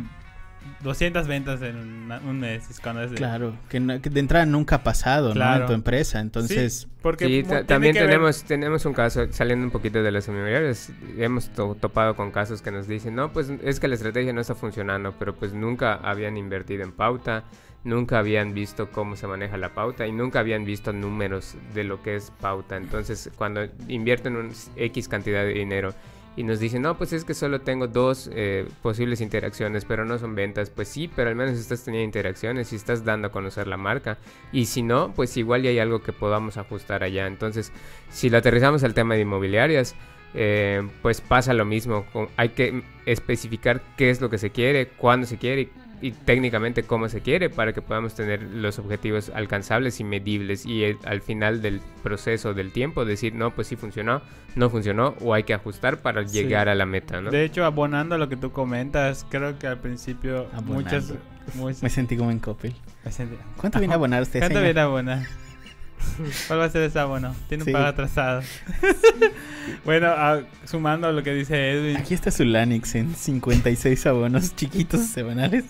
[0.83, 2.69] 200 ventas en una- un mes.
[2.69, 5.73] Es cuando es de- Claro, que, no- que de entrada nunca ha pasado en tu
[5.73, 6.19] empresa.
[6.19, 10.27] Entonces, Sí, porque Sí, también ver- tenemos, tenemos un caso, saliendo un poquito de las
[10.27, 14.33] inmobiliarias, hemos to- topado con casos que nos dicen, no, pues es que la estrategia
[14.33, 17.43] no está funcionando, pero pues nunca habían invertido en pauta,
[17.83, 22.01] nunca habían visto cómo se maneja la pauta y nunca habían visto números de lo
[22.03, 22.77] que es pauta.
[22.77, 25.93] Entonces, cuando invierten un X cantidad de dinero
[26.35, 30.17] y nos dicen, no, pues es que solo tengo dos eh, posibles interacciones, pero no
[30.17, 30.69] son ventas.
[30.69, 34.17] Pues sí, pero al menos estás teniendo interacciones y estás dando a conocer la marca.
[34.53, 37.27] Y si no, pues igual ya hay algo que podamos ajustar allá.
[37.27, 37.73] Entonces,
[38.09, 39.95] si lo aterrizamos al tema de inmobiliarias,
[40.33, 42.05] eh, pues pasa lo mismo.
[42.37, 45.69] Hay que especificar qué es lo que se quiere, cuándo se quiere y,
[46.01, 50.65] y técnicamente cómo se quiere para que podamos tener los objetivos alcanzables y medibles.
[50.65, 54.21] Y eh, al final del proceso del tiempo decir, no, pues sí funcionó,
[54.55, 56.33] no funcionó o hay que ajustar para Sí.
[56.41, 57.29] llegar a la meta, ¿no?
[57.31, 60.73] De hecho, abonando a lo que tú comentas, creo que al principio Abonando.
[60.73, 61.13] muchas...
[61.83, 62.73] me sentí como en Coppel.
[63.09, 64.63] sentí- ¿Cuánto viene a abonar usted, ¿Cuánto señor?
[64.65, 65.19] viene a abonar?
[66.47, 67.35] ¿Cuál va a ser ese abono?
[67.47, 67.73] Tiene un Sí.
[67.73, 68.41] pago atrasado.
[69.85, 74.55] bueno, ah, sumando a lo que dice Edwin Aquí está su Lanix en 56 abonos
[74.55, 75.65] chiquitos semanales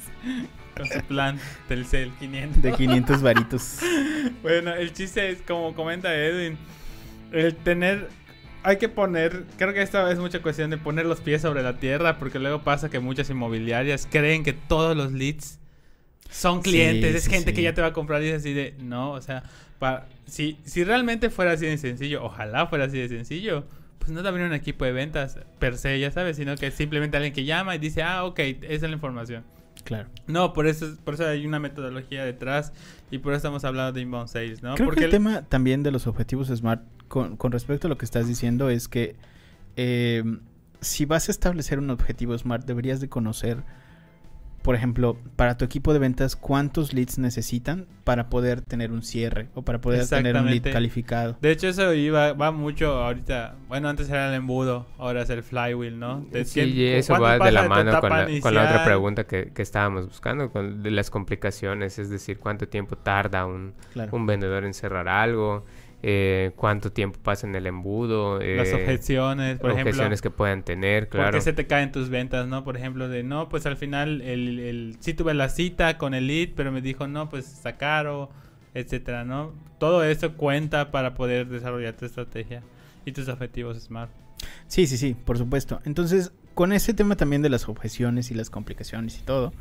[0.75, 2.61] con su plan Telcel 500.
[2.61, 3.79] de 500 varitos.
[4.43, 6.57] Bueno, el chiste es, como comenta Edwin,
[7.31, 8.09] el tener...
[8.63, 11.77] Hay que poner, creo que esta es mucha cuestión de poner los pies sobre la
[11.77, 15.57] tierra, porque luego pasa que muchas inmobiliarias creen que todos los leads
[16.29, 17.55] son clientes, Sí, es sí, gente sí.
[17.55, 19.41] que ya te va a comprar y es así de, no, o sea,
[20.25, 23.65] si, si realmente fuera así de sencillo, ojalá fuera así de sencillo,
[23.99, 27.33] pues no habría un equipo de ventas per se, ya sabes, sino que simplemente alguien
[27.33, 29.43] que llama y dice, ah, ok, esa es la información.
[29.83, 30.09] Claro.
[30.27, 32.73] No, por eso, por eso hay una metodología detrás
[33.09, 34.75] y por eso estamos hablando de inbound sales, ¿no?
[34.75, 37.97] Creo Porque que el tema también de los objetivos SMART con, con respecto a lo
[37.97, 39.15] que estás diciendo es que
[39.75, 40.23] eh,
[40.81, 43.63] si vas a establecer un objetivo SMART deberías de conocer,
[44.62, 49.47] por ejemplo, para tu equipo de ventas cuántos leads necesitan para poder tener un cierre
[49.54, 51.38] o para poder tener un lead calificado.
[51.41, 53.56] De hecho, eso iba, va mucho ahorita.
[53.67, 56.26] Bueno, antes era el embudo, ahora es el flywheel, ¿no?
[56.32, 59.24] De Sí, y eso ¿cuánto va de la mano con la, con la otra pregunta
[59.26, 64.15] que, que estábamos buscando, con de las complicaciones, es decir, cuánto tiempo tarda un, Claro.
[64.15, 65.65] un vendedor en cerrar algo,
[66.03, 69.91] eh, cuánto tiempo pasa en el embudo, Las eh, objeciones, por ejemplo.
[69.91, 71.37] objeciones que puedan tener, ¿Por claro.
[71.37, 72.63] qué se te caen tus ventas, no?
[72.63, 76.27] Por ejemplo, de no, pues al final el, el, sí tuve la cita con el
[76.27, 78.29] lead, pero me dijo, no, pues está caro,
[78.73, 79.53] etcétera, ¿no?
[79.79, 82.63] Todo eso cuenta para poder desarrollar tu estrategia.
[83.05, 84.11] y tus objetivos SMART.
[84.67, 85.81] Sí, sí, sí, por supuesto.
[85.85, 89.53] Entonces, con ese tema también de las objeciones y las complicaciones y todo,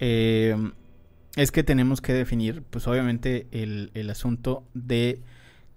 [0.00, 0.56] eh,
[1.36, 5.20] es que tenemos que definir, pues obviamente, el, el asunto de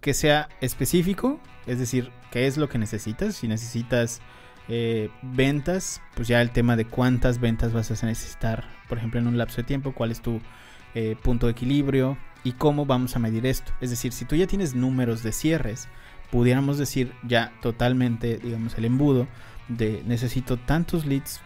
[0.04, 3.36] que sea específico, es decir, qué es lo que necesitas.
[3.36, 4.22] Si necesitas
[4.68, 9.28] eh, ventas, pues ya el tema de cuántas ventas vas a necesitar, por ejemplo, en
[9.28, 10.42] un lapso de tiempo, cuál es tu
[10.94, 13.72] eh, punto de equilibrio y cómo vamos a medir esto.
[13.80, 15.88] Es decir, si tú ya tienes números de cierres,
[16.30, 19.28] pudiéramos decir ya totalmente, digamos, el embudo
[19.70, 21.40] de necesito tantos leads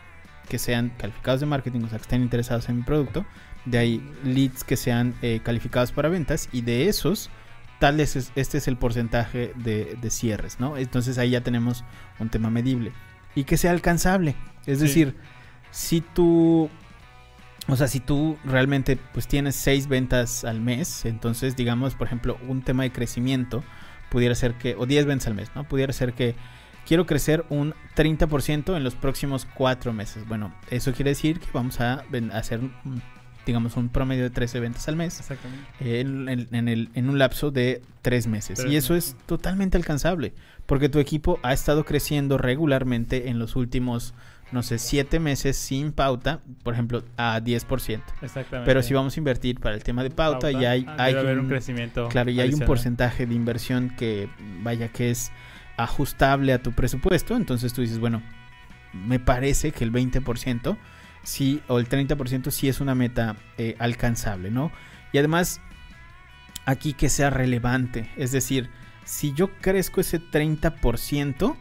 [0.50, 3.24] que sean calificados de marketing, o sea, que estén interesados en mi producto,
[3.66, 7.30] de ahí leads que sean eh, calificados para ventas y de esos
[7.80, 10.78] tal es, este es el porcentaje de, cierres, ¿no?
[10.78, 11.84] Entonces ahí ya tenemos
[12.20, 12.92] un tema medible.
[13.36, 14.36] Y que sea alcanzable.
[14.66, 15.16] Es decir,
[15.72, 16.70] si tú...
[17.70, 22.38] O sea, si tú realmente pues tienes seis ventas al mes, entonces digamos, por ejemplo,
[22.48, 23.62] un tema de crecimiento
[24.10, 25.66] pudiera ser que, o 10 ventas al mes, ¿no?
[25.66, 26.34] Pudiera ser que
[26.88, 30.26] quiero crecer un 30% en los próximos cuatro meses.
[30.26, 32.62] Bueno, eso quiere decir que vamos a hacer
[33.48, 35.24] digamos, un promedio de 13 ventas al mes
[35.80, 38.66] en, el, en, un lapso de 3 meses.
[38.66, 40.34] y eso es totalmente alcanzable,
[40.66, 44.14] porque tu equipo ha estado creciendo regularmente en los últimos,
[44.52, 48.02] no sé, 7 meses sin pauta, por ejemplo, a 10%.
[48.22, 48.66] Exactamente.
[48.66, 52.10] Pero si vamos a invertir para el tema de pauta, ya hay, hay un, crecimiento.
[52.10, 54.30] Claro, y hay un porcentaje de inversión que,
[54.62, 55.32] vaya, que es
[55.78, 57.36] ajustable a tu presupuesto.
[57.36, 58.22] Entonces tú dices, bueno,
[58.94, 60.78] me parece que el 20%
[61.28, 64.72] sí, o el 30% sí es una meta eh, alcanzable, ¿no?
[65.12, 65.60] Y además,
[66.66, 68.70] aquí que sea relevante, es decir,
[69.04, 71.58] si yo crezco ese 30%,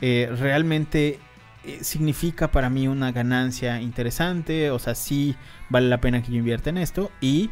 [0.00, 1.18] eh, realmente
[1.64, 5.34] eh, significa para mí una ganancia interesante, o sea, sí
[5.70, 7.50] vale la pena que yo invierta en esto y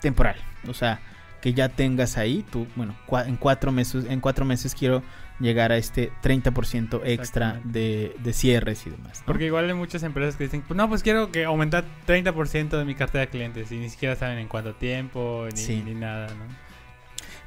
[0.00, 1.00] temporal, o sea,
[1.40, 5.04] que ya tengas ahí, tú, bueno, en cuatro meses, en cuatro meses quiero
[5.40, 9.22] llegar a este 30% extra de, de, cierres y demás.
[9.26, 12.94] Porque igual hay muchas empresas que dicen, no, pues quiero que aumentar 30% de mi
[12.94, 16.70] cartera de clientes y ni siquiera saben en cuánto tiempo ni, nada, ¿no?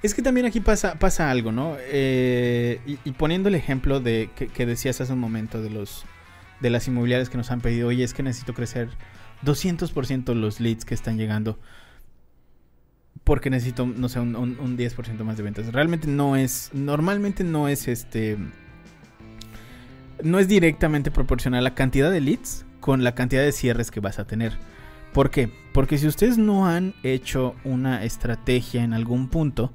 [0.02, 1.78] Es que también aquí pasa, pasa algo, ¿no?
[1.80, 6.06] Eh, y, poniendo el ejemplo de que, que, decías hace un momento de los
[6.60, 8.90] de las inmobiliarias que nos han pedido, oye, es que necesito crecer
[9.44, 11.60] 200% los leads que están llegando
[13.24, 15.72] porque necesito, no sé, un, un, 10% más de ventas.
[15.72, 18.38] Realmente no es, normalmente no es este,
[20.22, 24.20] no es directamente proporcional la cantidad de leads con la cantidad de cierres que vas
[24.20, 24.58] a tener.
[25.14, 25.50] ¿Por qué?
[25.74, 29.72] Porque si ustedes no han hecho una estrategia en algún punto,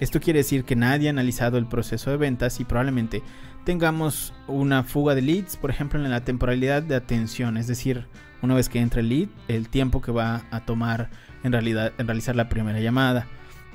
[0.00, 3.22] esto quiere decir que nadie ha analizado el proceso de ventas y probablemente
[3.64, 8.06] tengamos una fuga de leads, por ejemplo, en la temporalidad de atención, es decir,
[8.42, 11.10] una vez que entra el lead, el tiempo que va a tomar
[11.42, 13.26] en, realidad, en realizar la primera llamada.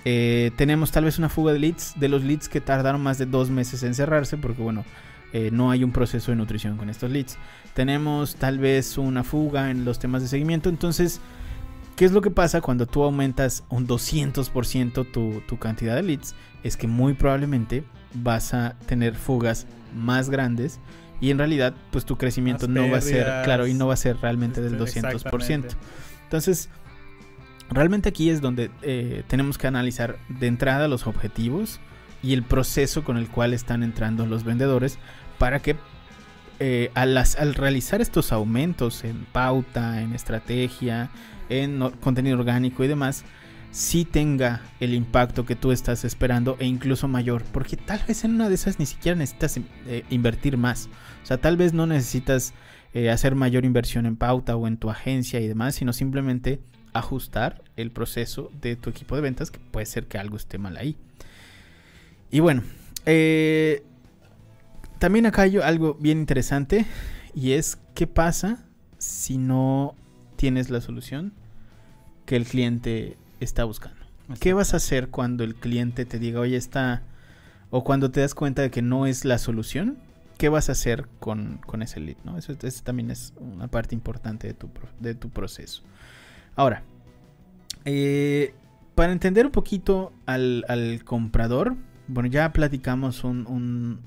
[0.04, 3.26] Eh, tenemos tal vez una fuga de leads, de los leads que tardaron más de
[3.26, 4.86] dos meses en cerrarse, porque bueno,
[5.34, 7.38] eh, no hay un proceso de nutrición con estos leads.
[7.74, 10.70] Tenemos tal vez una fuga en los temas de seguimiento.
[10.70, 11.22] Entonces,
[11.96, 16.36] ¿qué es lo que pasa cuando tú aumentas un 200% tu, tu cantidad de leads?
[16.64, 20.80] Es que muy probablemente vas a tener fugas más grandes
[21.22, 23.98] y en realidad pues tu crecimiento no va a ser claro y no va a
[23.98, 25.76] ser realmente del 200%.
[26.24, 26.70] Entonces,
[27.70, 31.80] realmente aquí es donde eh, tenemos que analizar de entrada los objetivos
[32.22, 34.98] y el proceso con el cual están entrando los vendedores
[35.38, 35.76] para que
[36.60, 41.10] eh, al, realizar estos aumentos en pauta, en estrategia,
[41.50, 43.26] en contenido orgánico y demás,
[43.72, 47.44] sí tenga el impacto que tú estás esperando e incluso mayor.
[47.52, 50.88] Porque tal vez en una de esas ni siquiera necesitas eh, invertir más.
[51.24, 52.54] O sea, tal vez no necesitas
[53.12, 56.62] hacer mayor inversión en pauta o en tu agencia y demás, sino simplemente
[56.96, 60.78] ajustar el proceso de tu equipo de ventas, que puede ser que algo esté mal
[60.78, 60.96] ahí.
[62.32, 62.64] Y bueno,
[63.06, 63.84] eh,
[64.98, 66.86] también acá hay algo bien interesante
[67.34, 68.64] y es qué pasa
[68.98, 69.94] si no
[70.38, 71.34] tienes la solución
[72.26, 74.00] que el cliente está buscando.
[74.40, 77.04] ¿Qué vas a hacer cuando el cliente te diga, oye, está...
[77.70, 79.98] o cuando te das cuenta de que no es la solución?
[80.38, 82.18] ¿Qué vas a hacer con, ese lead?
[82.24, 82.38] ¿no?
[82.38, 85.84] Eso, eso, también es una parte importante de tu, de tu proceso.
[86.56, 86.84] Ahora,
[87.84, 88.54] eh,
[88.96, 91.76] para entender un poquito al, comprador,
[92.08, 94.02] bueno, ya platicamos un,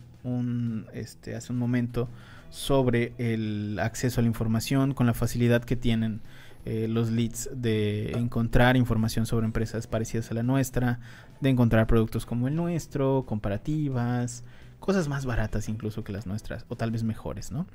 [0.92, 2.08] este, hace un momento
[2.50, 6.22] sobre el acceso a la información con la facilidad que tienen
[6.64, 11.00] eh, los leads de encontrar información sobre empresas parecidas a la nuestra,
[11.40, 14.44] de encontrar productos como el nuestro, comparativas,
[14.80, 17.66] cosas más baratas incluso que las nuestras, o tal vez mejores, ¿no?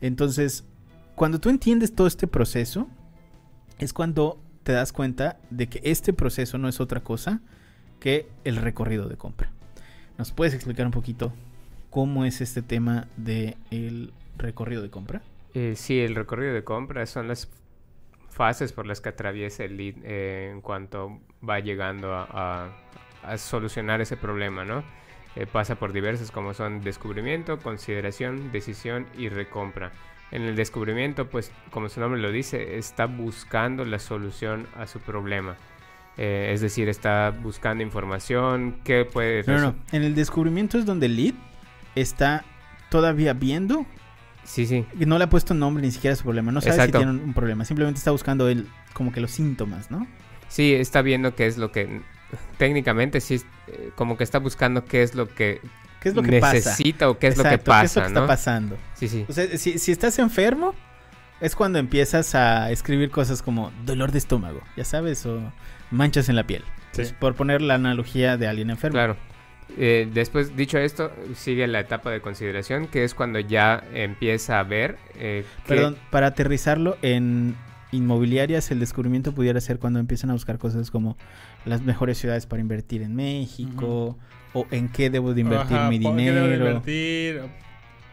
[0.00, 0.64] Entonces,
[1.14, 2.88] cuando tú entiendes todo este proceso,
[3.78, 7.40] es cuando te das cuenta de que este proceso no es otra cosa
[8.00, 9.50] que el recorrido de compra.
[10.18, 11.32] ¿Nos puedes explicar un poquito
[11.90, 15.22] cómo es este tema del el recorrido de compra?
[15.54, 17.48] Eh, sí, el recorrido de compra son las
[18.30, 22.72] fases por las que atraviesa el lead eh, en cuanto va llegando a
[23.36, 24.82] solucionar ese problema, ¿no?
[25.34, 29.92] Eh, pasa por diversas como son descubrimiento, consideración, decisión y recompra.
[30.32, 34.98] En el descubrimiento, pues como su nombre lo dice, está buscando la solución a su
[34.98, 35.56] problema.
[36.16, 39.44] Eh, es decir, está buscando información, qué puede...
[39.46, 39.74] No, no.
[39.92, 41.34] En el descubrimiento es donde lead
[41.94, 42.44] está
[42.90, 43.86] todavía viendo
[44.44, 44.84] Sí, sí.
[44.98, 46.50] y no le ha puesto nombre ni siquiera a su problema.
[46.50, 46.98] No sabe Exacto.
[46.98, 47.64] si tiene un, un problema.
[47.64, 50.06] Simplemente está buscando él como que los síntomas, ¿no?
[50.48, 52.00] Sí, está viendo qué es lo que...
[52.56, 55.60] Técnicamente sí, eh, como que está buscando qué es lo que
[56.02, 56.54] ¿Qué es lo que pasa?
[56.54, 58.20] necesita o qué es lo que pasa, ¿Qué es lo que ¿no?
[58.20, 58.76] está pasando?
[58.94, 59.24] Sí, sí.
[59.28, 60.74] O sea, si, si estás enfermo,
[61.40, 65.40] es cuando empiezas a escribir cosas como dolor de estómago, ya sabes, o
[65.90, 66.62] manchas en la piel.
[66.92, 66.96] Sí.
[66.96, 68.94] Pues, por poner la analogía de alguien enfermo.
[68.94, 69.16] Claro.
[69.78, 74.64] Eh, después, dicho esto, sigue la etapa de consideración, que es cuando ya empieza a
[74.64, 74.98] ver...
[75.14, 77.56] eh, que- Perdón, para aterrizarlo en
[77.90, 81.16] inmobiliarias, el descubrimiento pudiera ser cuando empiezan a buscar cosas como
[81.64, 84.18] las mejores ciudades para invertir en México,
[84.54, 86.66] o en qué debo de invertir Ajá, mi ¿por qué debo de dinero.
[86.68, 87.42] invertir?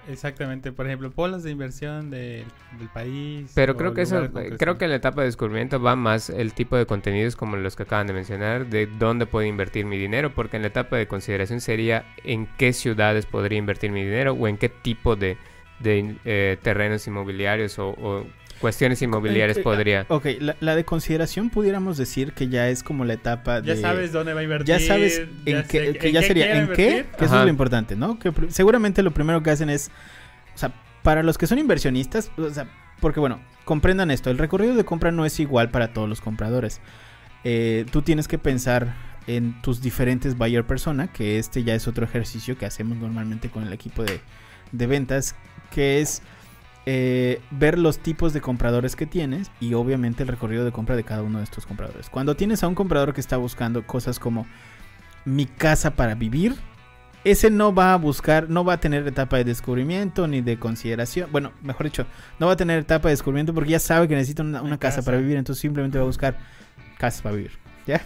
[0.10, 2.46] Exactamente, por ejemplo, polos de inversión del,
[2.80, 3.52] del país.
[3.54, 6.54] Pero creo que eso, con creo que en la etapa de descubrimiento va más el
[6.54, 10.34] tipo de contenidos como los que acaban de mencionar, de dónde puedo invertir mi dinero,
[10.34, 14.48] porque en la etapa de consideración sería en qué ciudades podría invertir mi dinero o
[14.48, 15.38] en qué tipo de,
[15.80, 18.26] de, eh, terrenos inmobiliarios o, o
[18.60, 20.06] cuestiones inmobiliarias Eh, eh, podría...
[20.10, 23.82] Ok, la, la de consideración pudiéramos decir que ya es como la etapa Ya de...
[23.82, 24.68] sabes dónde va a invertir.
[24.68, 28.20] ya sabes en qué, que ya sería en qué, que eso es lo importante, ¿no?
[28.20, 29.90] Que seguramente lo primero que hacen es,
[30.56, 32.68] o sea, para los que son inversionistas, o sea,
[33.00, 36.82] porque bueno, comprendan esto, el recorrido de compra no es igual para todos los compradores.
[37.46, 38.94] Eh, tú tienes que pensar
[39.28, 43.66] en tus diferentes buyer persona, que este ya es otro ejercicio que hacemos normalmente con
[43.66, 44.20] el equipo de,
[44.72, 45.36] de ventas,
[45.72, 46.22] que es
[46.86, 51.04] eh, ver los tipos de compradores que tienes y obviamente el recorrido de compra de
[51.04, 52.10] cada uno de estos compradores.
[52.10, 54.48] Cuando tienes a un comprador que está buscando cosas como
[55.26, 56.56] mi casa para vivir,
[57.24, 61.30] ese no va a buscar, no va a tener etapa de descubrimiento ni de consideración.
[61.32, 62.06] Bueno, mejor dicho,
[62.40, 64.98] no va a tener etapa de descubrimiento porque ya sabe que necesita una, una casa,
[64.98, 65.06] casa.
[65.06, 66.38] para vivir, entonces simplemente va a buscar
[66.98, 67.52] casas para vivir.
[67.86, 68.02] ¿Ya?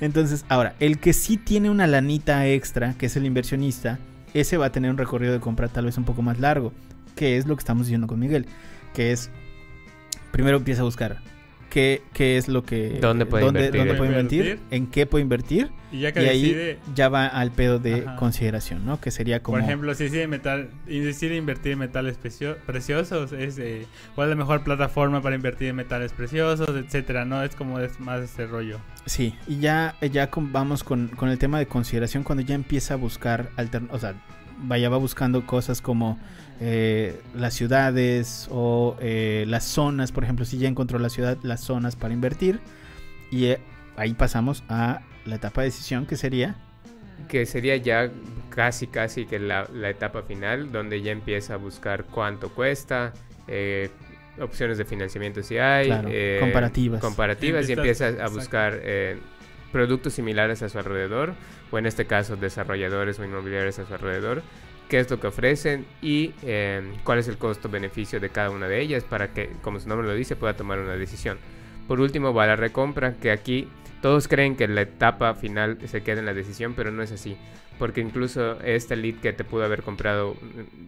[0.00, 3.98] Entonces, ahora, el que sí tiene una lanita extra, que es el inversionista,
[4.34, 6.72] ese va a tener un recorrido de compra tal vez un poco más largo,
[7.18, 8.46] que es lo que estamos diciendo con Miguel,
[8.94, 9.30] que es,
[10.30, 11.18] primero empieza a buscar
[11.68, 12.98] qué, qué es lo que...
[13.00, 13.78] ¿Dónde puede invertir?
[13.80, 14.40] dónde puede Invertir.
[14.44, 17.78] invertir, en qué puede invertir, Y ya que y ahí decide, ya va al pedo
[17.78, 18.16] de Ajá.
[18.16, 19.00] consideración, ¿no?
[19.00, 19.58] Que sería como...
[19.58, 24.30] por ejemplo, si decide, metal, decide invertir en metales precio- preciosos, es eh, cuál es
[24.30, 27.42] la mejor plataforma para invertir en metales preciosos, etcétera, ¿no?
[27.42, 28.78] Es como es más ese rollo.
[29.06, 32.94] Sí, y ya, ya con- vamos con, con el tema de consideración cuando ya empieza
[32.94, 34.14] a buscar altern o sea,
[34.62, 36.18] vaya, va buscando cosas como
[36.60, 41.60] eh, las ciudades o eh, las zonas, por ejemplo, si ya encontró la ciudad, las
[41.60, 42.60] zonas para invertir,
[43.30, 43.60] y eh,
[43.96, 46.56] ahí pasamos a la etapa de decisión que sería,
[47.28, 48.10] que sería ya
[48.50, 53.12] casi casi que la, la etapa final donde ya empieza a buscar cuánto cuesta
[53.46, 53.90] eh,
[54.40, 57.00] opciones de financiamiento si hay Claro, eh, comparativas.
[57.00, 59.18] comparativas y empieza a buscar eh,
[59.72, 61.34] productos similares a su alrededor
[61.70, 64.42] o en este caso desarrolladores o inmobiliarios a su alrededor
[64.88, 68.80] qué es lo que ofrecen y eh, cuál es el costo-beneficio de cada una de
[68.80, 71.38] ellas para que, como su nombre lo dice, pueda tomar una decisión.
[71.86, 73.68] Por último va la recompra, que aquí
[74.02, 77.36] todos creen que la etapa final se queda en la decisión, pero no es así.
[77.78, 80.34] Porque incluso este lead que te pudo haber comprado,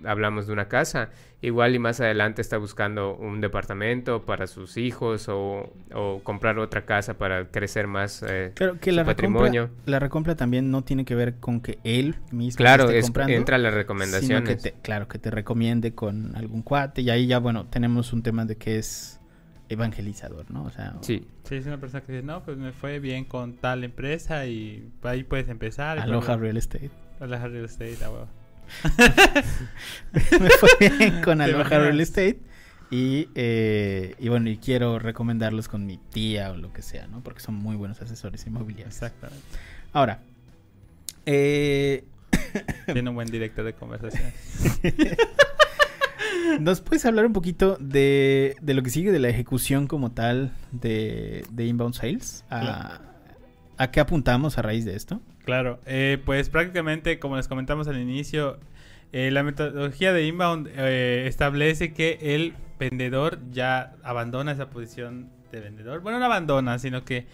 [0.04, 5.28] hablamos de una casa, igual y más adelante está buscando un departamento para sus hijos
[5.28, 8.24] o, o comprar otra casa para crecer más.
[8.28, 9.70] eh, claro, que Su la recompra, patrimonio.
[9.86, 13.32] la recompra también no tiene que ver con que él mismo claro, esté es- comprando.
[13.34, 14.48] entra las sino recomendaciones.
[14.48, 17.02] que te, claro, que te recomiende con algún cuate.
[17.02, 19.19] Y ahí ya, bueno, tenemos un tema de que es
[19.70, 20.64] evangelizador, ¿no?
[20.64, 23.54] O sea, Sí, Si es una persona que dice, no, pues me fue bien con
[23.54, 25.98] tal empresa y ahí puedes empezar.
[25.98, 26.90] Aloha Real Estate.
[27.20, 28.26] Aloha Real Estate, ah.
[30.12, 31.64] Me fue bien con ¿Te Aloha?
[31.68, 32.40] Real Estate.
[32.90, 37.22] Y, eh, y bueno, y quiero recomendarlos con mi tía o lo que sea, ¿no?
[37.22, 38.94] Porque son muy buenos asesores inmobiliarios.
[38.94, 39.44] Exactamente.
[39.92, 40.20] Ahora,
[41.26, 42.04] eh,
[42.92, 44.32] Tiene un buen director de conversación.
[46.58, 50.52] ¿nos puedes hablar un poquito de, de lo que sigue de la ejecución como tal
[50.72, 52.44] de, de Inbound Sales?
[52.50, 53.00] ¿A,
[53.76, 55.20] ¿A qué apuntamos a raíz de esto?
[55.44, 58.58] Claro, eh, pues prácticamente como les comentamos al inicio,
[59.12, 65.60] eh, la metodología de inbound eh, establece que el vendedor ya abandona esa posición de
[65.60, 66.00] vendedor.
[66.00, 67.26] Bueno, no abandona, sino que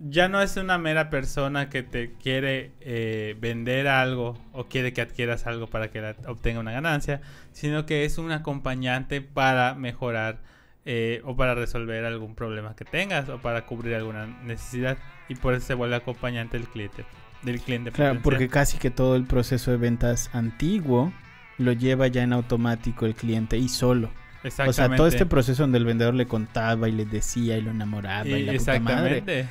[0.00, 5.02] ya no es una mera persona que te quiere eh, vender algo o quiere que
[5.02, 7.20] adquieras algo para que obtenga una ganancia,
[7.52, 10.38] sino que es un acompañante para mejorar
[10.86, 14.96] eh, o para resolver algún problema que tengas o para cubrir alguna necesidad
[15.28, 17.04] y por eso se vuelve acompañante del cliente.
[17.42, 21.12] Del cliente claro, porque casi que todo el proceso de ventas antiguo
[21.58, 24.10] lo lleva ya en automático el cliente y solo.
[24.66, 27.70] O sea, todo este proceso donde el vendedor le contaba y le decía y lo
[27.70, 29.46] enamoraba y, la puta madre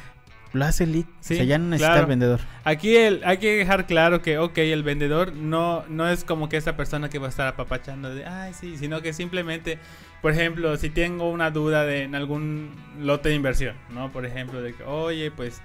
[0.54, 1.06] lo hace el lead.
[1.06, 2.40] o sea, ya no necesita el vendedor.
[2.64, 6.58] Aquí el, hay que dejar claro que, ok, el vendedor no, no es como que
[6.58, 9.78] esa persona que va a estar apapachando de, ay, sí, sino que simplemente,
[10.22, 14.12] por ejemplo, si tengo una duda de en algún lote de inversión, ¿no?
[14.12, 15.62] Por ejemplo, de que, oye, pues,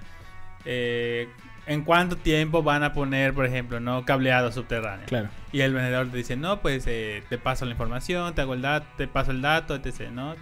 [0.65, 1.27] eh,
[1.65, 5.07] ¿en cuánto tiempo van a poner, por ejemplo, no cableado subterráneo?
[5.07, 5.29] Claro.
[5.51, 8.61] Y el vendedor te dice, no, pues, eh, te paso la información, te hago el
[8.61, 10.35] dato, te paso el dato, etc., ¿no?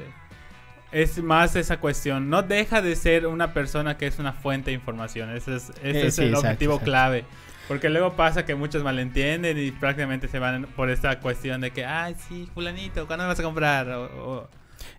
[0.93, 2.29] Es más esa cuestión.
[2.29, 5.29] No deja de ser una persona que es una fuente de información.
[5.31, 7.25] Ese es, ese eh, es el objetivo clave.
[7.67, 11.85] Porque luego pasa que muchos malentienden y prácticamente se van por esta cuestión de que,
[11.85, 13.87] ay, sí, fulanito, ¿cuándo vas a comprar?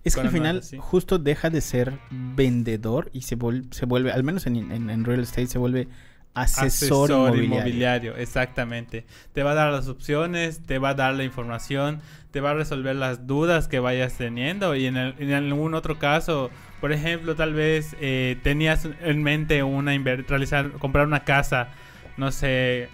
[0.03, 3.37] es que al final justo deja de ser vendedor y se,
[3.71, 5.89] se vuelve, al menos en, en real estate, se vuelve
[6.35, 8.17] asesor, inmobiliario.
[8.17, 9.07] Exactamente.
[9.33, 12.55] Te va a dar las opciones, te va a dar la información, te va a
[12.55, 17.97] resolver las dudas que vayas teniendo y en, algún otro caso, por ejemplo, tal vez
[18.01, 21.69] eh, tenías en mente una realizar, comprar una casa,
[22.17, 22.89] no sé,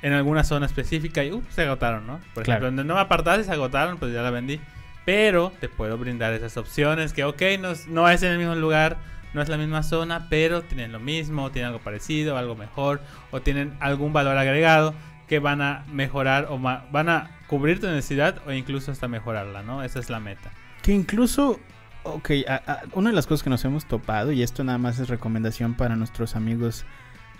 [0.00, 2.20] en alguna zona específica y uh, se agotaron, ¿no?
[2.34, 4.60] Por ejemplo, donde no me apartaste se agotaron, pues ya la vendí.
[5.04, 8.98] Pero te puedo brindar esas opciones que, ok, no, no es en el mismo lugar,
[9.34, 13.40] no es la misma zona, pero tienen lo mismo, tienen algo parecido, algo mejor, o
[13.40, 14.94] tienen algún valor agregado
[15.28, 19.82] que van a mejorar o van a cubrir tu necesidad o incluso hasta mejorarla, ¿no?
[19.82, 20.50] Esa es la meta.
[20.82, 21.58] Que incluso,
[22.02, 22.30] ok,
[22.92, 25.96] una de las cosas que nos hemos topado, y esto nada más es recomendación para
[25.96, 26.84] nuestros amigos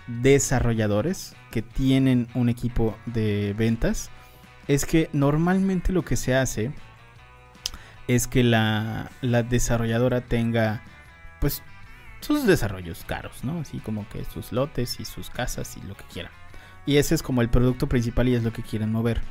[0.07, 4.09] desarrolladores que tienen un equipo de ventas,
[4.67, 6.71] es que normalmente lo que se hace
[8.07, 10.81] es que la, la desarrolladora tenga
[11.39, 11.61] pues
[12.23, 13.59] sus desarrollos caros, ¿no?
[13.59, 16.31] Así como que sus lotes y sus casas y lo que quieran.
[16.85, 19.21] Y ese es como el producto principal y es lo que quieren mover.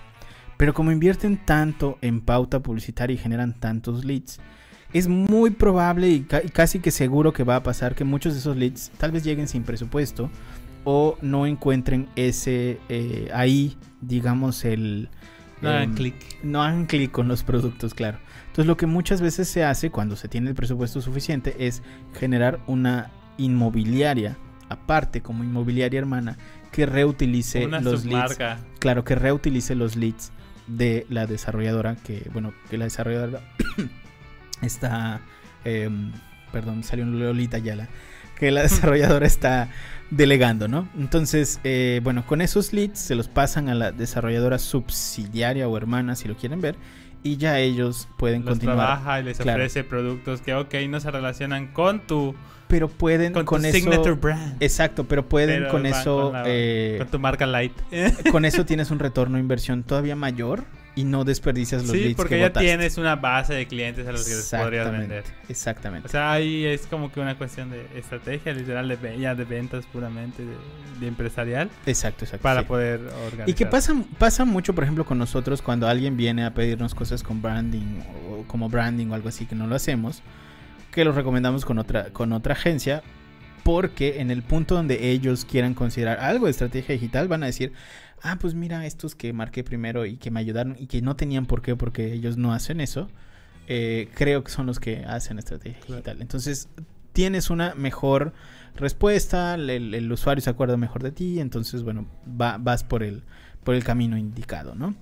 [0.57, 4.39] Pero como invierten tanto en pauta publicitaria y generan tantos leads,
[4.93, 8.57] es muy probable y, casi que seguro que va a pasar que muchos de esos
[8.57, 10.31] leads tal vez lleguen sin presupuesto
[10.85, 15.09] o no encuentren ese eh, ahí, digamos, el...
[15.63, 16.15] No hagan em, clic.
[16.43, 18.19] No hagan clic con los productos, claro.
[18.43, 21.83] Entonces lo que muchas veces se hace cuando se tiene el presupuesto suficiente es
[22.19, 24.37] generar una inmobiliaria
[24.69, 26.39] aparte como inmobiliaria hermana
[26.71, 28.39] que reutilice los leads.
[28.79, 30.33] Claro, que reutilice los leads
[30.67, 33.41] de la desarrolladora que bueno, que la desarrolladora
[34.63, 35.21] está
[35.65, 36.13] em,
[36.51, 37.89] perdón, salió un Lolita Yala
[38.43, 39.69] que la desarrolladora está
[40.11, 40.89] delegando, ¿no?
[40.99, 46.17] Entonces, eh, bueno, con esos leads se los pasan a la desarrolladora subsidiaria o hermana,
[46.17, 46.75] si lo quieren ver,
[47.23, 48.79] y ya ellos pueden los continuar.
[48.79, 52.35] trabaja y les ofrece productos que, ok, no se relacionan con tu...
[52.67, 53.77] Pero pueden con, eso...
[53.77, 54.61] Signature brand.
[54.61, 56.33] Exacto, pero pueden con eso...
[56.33, 57.73] Con, eh, con tu marca light.
[58.33, 60.65] con eso tienes un retorno de inversión todavía mayor
[60.95, 64.25] y no desperdicias los sí, Sí, porque ya tienes una base de clientes a los
[64.25, 65.25] que les podrías vender.
[65.49, 66.07] Exactamente.
[66.07, 69.87] O sea, ahí es como que una cuestión de estrategia, literal, de, ya de ventas
[69.87, 70.43] puramente,
[71.01, 71.71] de, empresarial.
[71.87, 72.43] Exacto, exacto.
[72.43, 73.49] Para poder organizar.
[73.49, 77.23] Y que pasa, pasa mucho, por ejemplo, con nosotros cuando alguien viene a pedirnos cosas
[77.23, 80.23] con branding o como branding o algo así que no lo hacemos,
[80.93, 83.03] que lo recomendamos con otra, con otra agencia.
[83.65, 87.73] Porque en el punto donde ellos quieran considerar algo de estrategia digital, van a decir,
[88.23, 91.47] ah, pues mira, estos que marqué primero y que me ayudaron y que no tenían
[91.47, 93.09] por qué porque ellos no hacen eso,
[93.69, 96.21] eh, creo que son los que hacen estrategia digital.
[96.21, 96.69] Entonces,
[97.13, 98.33] tienes una mejor
[98.77, 103.23] respuesta, el, usuario se acuerda mejor de ti, entonces, bueno, vas por el,
[103.65, 104.95] por el camino indicado, ¿no?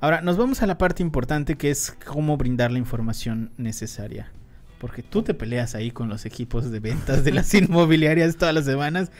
[0.00, 4.30] Ahora, nos vamos a la parte importante que es cómo brindar la información necesaria.
[4.78, 8.66] Porque tú te peleas ahí con los equipos de ventas de las inmobiliarias todas las
[8.66, 9.10] semanas.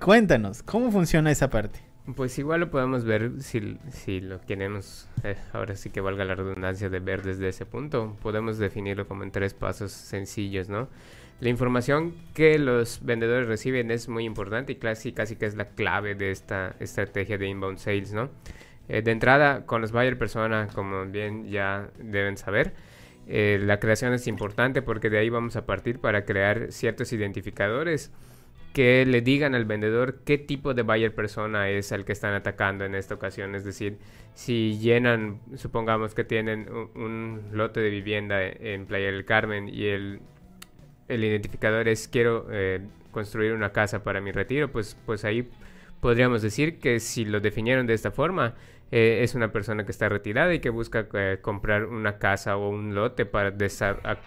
[0.00, 1.93] Cuéntanos, ¿cómo funciona esa parte?
[2.16, 6.34] Pues igual lo podemos ver si, si lo queremos, eh, ahora sí que valga la
[6.34, 8.14] redundancia de ver desde ese punto.
[8.20, 10.88] Podemos definirlo como en tres pasos sencillos, ¿no?
[11.40, 15.70] La información que los vendedores reciben es muy importante y casi, casi que es la
[15.70, 18.28] clave de esta estrategia de inbound sales, ¿no?
[18.88, 22.74] Eh, de entrada, con los buyer persona, como bien ya deben saber,
[23.26, 28.12] eh, la creación es importante porque de ahí vamos a partir para crear ciertos identificadores
[28.74, 32.84] que le digan al vendedor qué tipo de buyer persona es el que están atacando
[32.84, 33.54] en esta ocasión.
[33.54, 33.98] Es decir,
[34.34, 40.20] si llenan, supongamos que tienen un, lote de vivienda en Playa del Carmen y el,
[41.06, 42.80] el identificador es quiero eh,
[43.12, 45.48] construir una casa para mi retiro, pues, pues ahí
[46.00, 48.56] podríamos decir que si lo definieron de esta forma,
[48.96, 52.68] eh, es una persona que está retirada y que busca eh, comprar una casa o
[52.68, 53.52] un lote para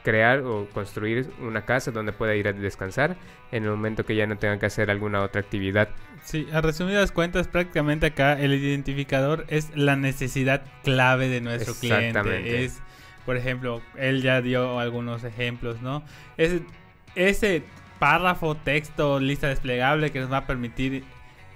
[0.03, 3.15] crear o construir una casa donde pueda ir a descansar
[3.53, 5.87] en el momento que ya no tenga que hacer alguna otra actividad.
[6.21, 12.65] Sí, a resumidas cuentas, prácticamente acá el identificador es la necesidad clave de nuestro cliente.
[12.65, 12.81] Es,
[13.25, 16.03] por ejemplo, él ya dio algunos ejemplos, ¿no?
[16.35, 16.59] Es,
[17.15, 17.63] ese
[17.99, 21.05] párrafo, texto, lista desplegable que nos va a permitir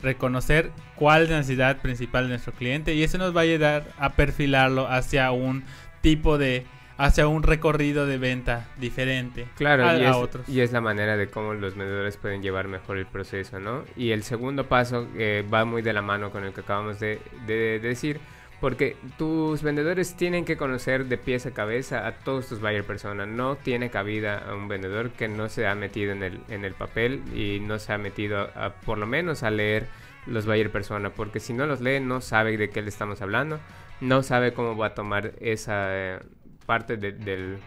[0.01, 3.87] reconocer cuál es la necesidad principal de nuestro cliente y eso nos va a ayudar
[3.97, 5.63] a perfilarlo hacia un
[6.01, 6.65] tipo de
[6.97, 10.47] hacia un recorrido de venta diferente claro a, y, es, otros.
[10.47, 14.11] y es la manera de cómo los vendedores pueden llevar mejor el proceso no y
[14.11, 17.79] el segundo paso eh, va muy de la mano con el que acabamos de, de,
[17.79, 18.19] decir
[18.61, 23.27] porque tus vendedores tienen que conocer de pies a cabeza a todos tus buyer personas.
[23.27, 26.75] No tiene cabida a un vendedor que no se ha metido en el, en el
[26.75, 29.87] papel y no se ha metido a, por lo menos a leer
[30.27, 31.09] los buyer persona.
[31.09, 33.59] Porque si no los lee, no sabe de qué le estamos hablando.
[33.99, 36.19] No sabe cómo va a tomar esa eh,
[36.67, 37.57] parte del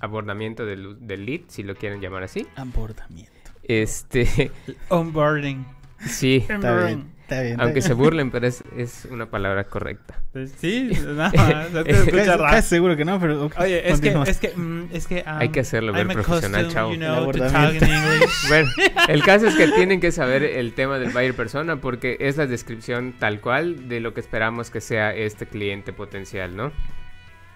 [0.00, 2.46] abordamiento del, del lead, si lo quieren llamar así.
[2.56, 3.32] Abordamiento.
[3.62, 4.52] Este.
[4.90, 5.64] Onboarding.
[5.98, 6.44] Sí.
[6.46, 7.13] Está bien.
[7.58, 10.20] Aunque se burlen, pero es, es una palabra correcta.
[10.32, 11.30] Pues sí, no,
[11.72, 12.50] no te escucha raro.
[12.50, 13.50] Casi seguro que no, pero.
[13.56, 15.24] Oye, es que, es que, mm, es que.
[15.26, 16.92] Um, Hay que hacerlo ver profesional, chavo.
[16.92, 17.24] You know,
[18.48, 18.68] bueno,
[19.08, 22.46] el caso es que tienen que saber el tema del buyer persona porque es la
[22.46, 26.72] descripción tal cual de lo que esperamos que sea este cliente potencial, ¿no?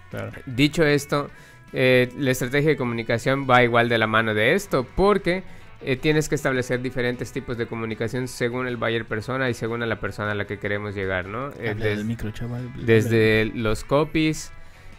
[0.09, 0.31] Claro.
[0.47, 1.29] Dicho esto,
[1.73, 5.43] eh, la estrategia de comunicación va igual de la mano de esto porque
[5.81, 9.85] eh, tienes que establecer diferentes tipos de comunicación según el buyer persona y según a
[9.85, 11.51] la persona a la que queremos llegar, ¿no?
[11.51, 12.69] Eh, desde, micro, chaval.
[12.85, 14.51] desde los copies,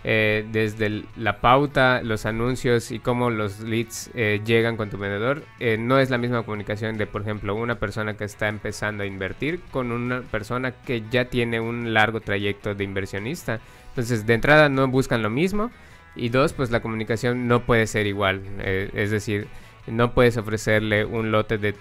[0.05, 5.43] eh, desde la pauta, los anuncios y cómo los leads llegan con tu vendedor.
[5.78, 9.61] no es la misma comunicación de, por ejemplo, una persona que está empezando a invertir
[9.70, 13.61] con una persona que ya tiene un largo trayecto de inversionista.
[13.91, 15.70] Entonces, de entrada no buscan lo mismo.
[16.16, 18.41] Y dos, pues la comunicación no puede ser igual.
[18.64, 19.47] es decir,
[19.87, 21.74] no puedes ofrecerle un lote de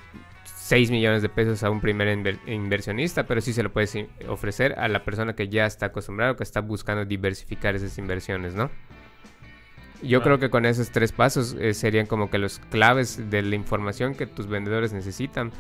[0.44, 2.08] 6 millones de pesos a un primer
[2.46, 3.98] inversionista, pero sí se lo puedes
[4.28, 8.54] ofrecer a la persona que ya está acostumbrada o que está buscando diversificar esas inversiones,
[8.54, 8.70] ¿no?
[10.02, 13.56] Yo creo que con esos tres pasos eh, serían como que los claves de la
[13.56, 15.52] información que tus vendedores necesitan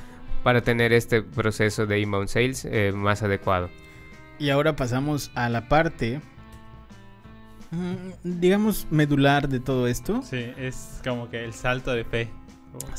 [0.44, 3.70] para tener este proceso de inbound sales eh, más adecuado.
[4.38, 6.22] Y ahora pasamos a la parte
[8.24, 10.22] digamos, medular de todo esto.
[10.24, 12.30] Sí, es como que el salto de fe,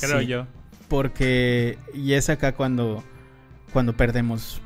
[0.01, 0.47] creo yo.
[0.89, 3.05] Porque, y es acá cuando,
[3.73, 4.61] cuando perdemos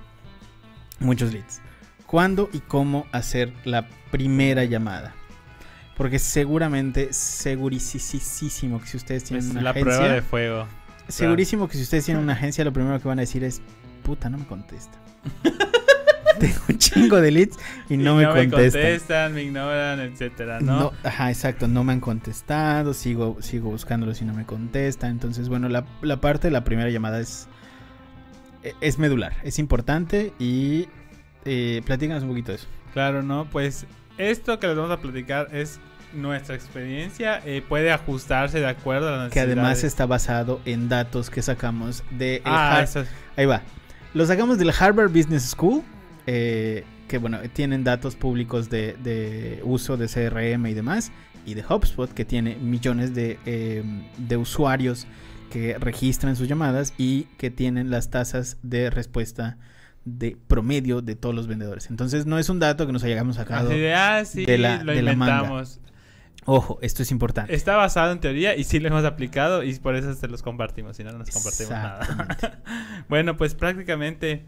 [1.00, 1.60] muchos leads.
[2.06, 5.14] ¿Cuándo y cómo hacer la primera llamada?
[5.96, 9.96] Porque seguramente, segurísimo que si ustedes tienen una la agencia...
[9.96, 10.66] prueba de fuego.
[11.08, 13.60] Segurísimo que si ustedes tienen una agencia, lo primero que van a decir es,
[14.02, 14.98] puta, no me contesta.
[16.40, 17.58] tengo un chingo de leads
[17.88, 18.50] y no, me, contestan.
[18.50, 19.34] me contestan.
[19.34, 20.92] Me ignoran, etcétera, ¿no?
[21.02, 25.10] Ajá, exacto, no me han contestado, sigo, sigo buscándolos y no me contestan.
[25.10, 27.48] Entonces, bueno, la, la parte de la primera llamada es,
[28.62, 30.88] e, es medular, es importante y
[31.44, 32.68] eh, platícanos un poquito de eso.
[32.92, 33.46] Claro, ¿no?
[33.50, 33.86] Pues
[34.18, 35.80] esto que les vamos a platicar es
[36.14, 41.28] nuestra experiencia eh, puede ajustarse de acuerdo a las Que además está basado en datos
[41.28, 42.40] que sacamos de...
[42.44, 42.84] Ah,
[43.36, 43.62] Ahí va.
[44.14, 45.82] Lo sacamos del Harvard Business School
[46.26, 51.12] eh, que bueno, tienen datos públicos de, uso de CRM y demás,
[51.46, 55.06] y de HubSpot, que tiene millones de, em, de usuarios
[55.50, 59.58] que registran sus llamadas y que tienen las tasas de respuesta
[60.04, 61.90] de promedio de todos los vendedores.
[61.90, 64.22] Entonces no es un dato que nos hayamos sacado de, ah,
[64.58, 65.02] la, lo de
[66.46, 67.54] Ojo, esto es importante.
[67.54, 70.96] Está basado en teoría y sí lo hemos aplicado y por eso se los compartimos,
[70.96, 72.60] si no, no nos compartimos nada.
[73.08, 74.44] bueno, pues prácticamente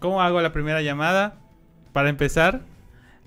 [0.00, 1.36] ¿Cómo hago la primera llamada?
[1.92, 2.62] Para empezar,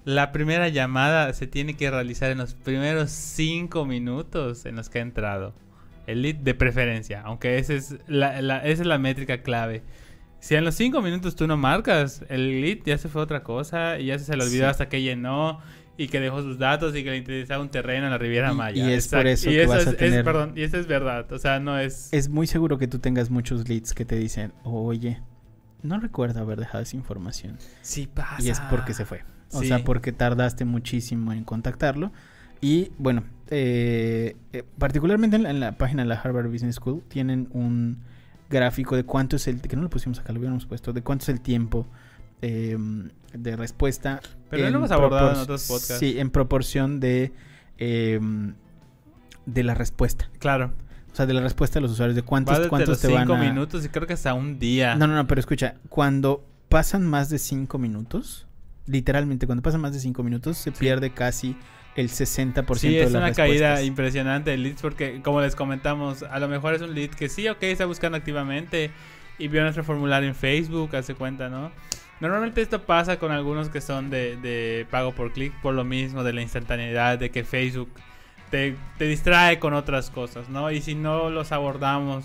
[0.05, 4.97] la primera llamada se tiene que realizar en los primeros 5 minutos en los que
[4.97, 5.53] ha entrado.
[6.07, 9.83] El lead de preferencia, aunque esa es la, esa es la métrica clave.
[10.39, 13.99] Si en los 5 minutos tú no marcas, el lead ya se fue otra cosa
[13.99, 15.59] y ya se, le olvidó hasta que llenó
[15.95, 18.89] y que dejó sus datos y que le interesaba un terreno en la Riviera Maya.
[18.89, 20.25] Y es por eso que vas a tener...
[20.25, 22.11] perdón, y eso es verdad, o sea, no es...
[22.11, 25.21] Es muy seguro que tú tengas muchos leads que te dicen, oye,
[25.83, 27.57] no recuerdo haber dejado esa información.
[27.81, 28.41] Sí pasa.
[28.41, 29.23] Y es porque se fue.
[29.51, 32.11] O sea, porque tardaste muchísimo en contactarlo.
[32.59, 37.99] Y bueno, eh, eh, particularmente en la, página de la Harvard Business School tienen un
[38.49, 39.61] gráfico de cuánto es el...
[39.61, 40.93] que no lo pusimos acá, lo hubiéramos puesto.
[40.93, 41.85] De cuánto es el tiempo
[42.41, 44.21] em, de respuesta.
[44.49, 45.99] Pero no lo hemos abordado en otros podcasts.
[45.99, 47.33] Sí, en proporción de...
[47.77, 48.53] Em,
[49.45, 50.29] de la respuesta.
[50.39, 50.73] Claro.
[51.13, 53.37] O sea, de la respuesta de los usuarios, de cuántos, cuántos te van cinco a...
[53.37, 54.95] minutos y creo que hasta un día.
[54.95, 58.47] No, no, no, pero escucha, cuando pasan más de 5 minutos,
[58.87, 61.55] literalmente, cuando pasan más de 5 minutos, se pierde casi
[61.95, 63.85] el 60% Sí, de es las una caída respuestas.
[63.85, 67.47] impresionante de leads porque, como les comentamos, a lo mejor es un lead que sí,
[67.47, 68.89] ok, está buscando activamente
[69.37, 71.71] y vio nuestro formulario en Facebook, hace cuenta, ¿no?
[72.19, 76.23] Normalmente esto pasa con algunos que son de, de pago por clic por lo mismo,
[76.23, 77.89] de la instantaneidad, de que Facebook
[78.53, 80.69] te, te distrae con otras cosas, ¿no?
[80.69, 82.23] Y si no los abordamos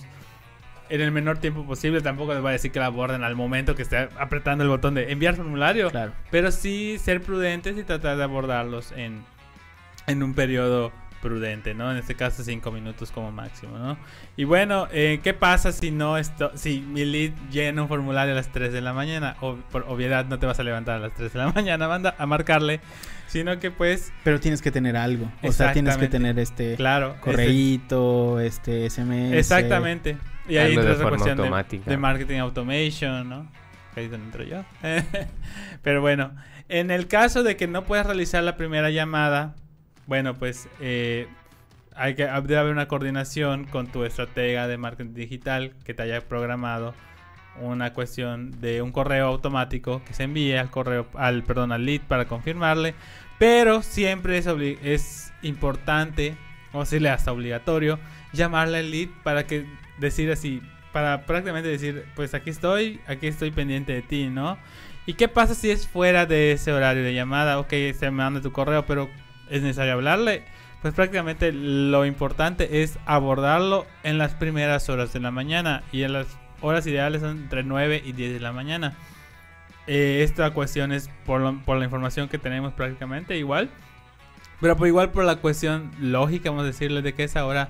[0.91, 3.74] en el menor tiempo posible, tampoco les voy a decir que la aborden al momento
[3.74, 5.91] que esté apretando el botón de enviar formulario.
[5.91, 6.12] Claro.
[6.31, 9.24] Pero sí ser prudentes y tratar de abordarlos en,
[10.07, 11.91] en un periodo prudente, ¿no?
[11.91, 13.97] En este caso cinco minutos como máximo, ¿no?
[14.37, 18.37] Y bueno, eh, ¿qué pasa si no esto, si mi lead llena un formulario a
[18.37, 19.39] las 3 de la mañana?
[19.41, 22.14] O, por obviedad no te vas a levantar a las 3 de la mañana manda,
[22.18, 22.81] a marcarle,
[23.29, 25.31] sino que pues, Pero tienes que tener algo.
[25.43, 27.11] O sea, tienes que tener este claro.
[27.11, 29.35] este- correíto, este SMS.
[29.35, 30.16] exactamente.
[30.49, 33.51] Y ahí entra la forma cuestión de, de marketing automation, ¿no?
[33.95, 34.64] Ahí entro yo.
[35.83, 36.35] Pero bueno,
[36.68, 39.55] en el caso de que no puedas realizar la primera llamada,
[40.07, 41.29] bueno, pues eh,
[41.95, 46.20] hay que debe haber una coordinación con tu estratega de marketing digital que te haya
[46.22, 46.95] programado
[47.63, 52.03] una cuestión de un correo automático que se envíe al correo al perdón al lead
[52.03, 52.95] para confirmarle,
[53.39, 54.47] pero siempre es
[54.83, 56.37] es importante
[56.73, 57.99] o decirle hasta obligatorio
[58.33, 59.67] llamarle al lead para que
[59.99, 64.59] decir así para prácticamente decir pues aquí estoy aquí estoy pendiente de ti no
[65.07, 68.41] y qué pasa si es fuera de ese horario de llamada ok se me manda
[68.41, 69.09] tu correo pero
[69.51, 70.45] es necesario hablarle
[70.83, 76.13] pues prácticamente lo importante es abordarlo en las primeras horas de la mañana y en
[76.13, 76.27] las
[76.61, 78.95] horas ideales son entre 9 y 10 de la mañana
[79.87, 83.71] Eh, esta cuestión es por, lo- por la información que tenemos prácticamente igual
[84.61, 87.69] pero por igual por la cuestión lógica, vamos a decirle, de que esa hora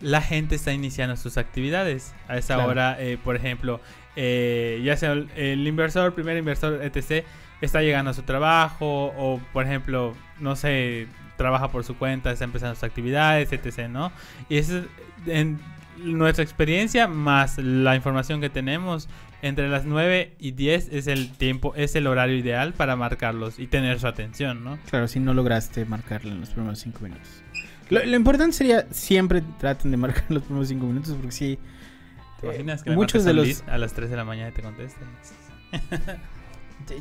[0.00, 2.14] la gente está iniciando sus actividades.
[2.26, 2.70] A esa Claro.
[2.70, 3.80] hora, eh, por ejemplo,
[4.16, 7.24] eh, ya sea el, el inversor, el primer inversor, etc.,
[7.60, 11.06] está llegando a su trabajo o, por ejemplo, no sé,
[11.36, 14.10] trabaja por su cuenta, está empezando sus actividades, etc., ¿no?
[14.48, 14.84] Y eso es
[15.26, 15.60] en
[15.98, 19.08] nuestra experiencia más la información que tenemos
[19.42, 23.66] entre las 9 y 10 es el tiempo, es el horario ideal para marcarlos y
[23.66, 24.78] tener su atención, ¿no?
[24.88, 27.42] Claro, si no lograste marcarle en los primeros 5 minutos.
[27.90, 31.58] Lo, lo importante sería siempre traten de marcar los primeros 5 minutos porque sí.
[32.40, 33.64] ¿Te eh, imaginas que le muchos de los.
[33.66, 35.08] a las 3 de la mañana y te contesten?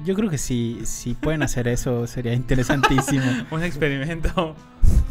[0.06, 3.24] Yo creo que si, si pueden hacer eso sería interesantísimo.
[3.52, 4.56] Un experimento.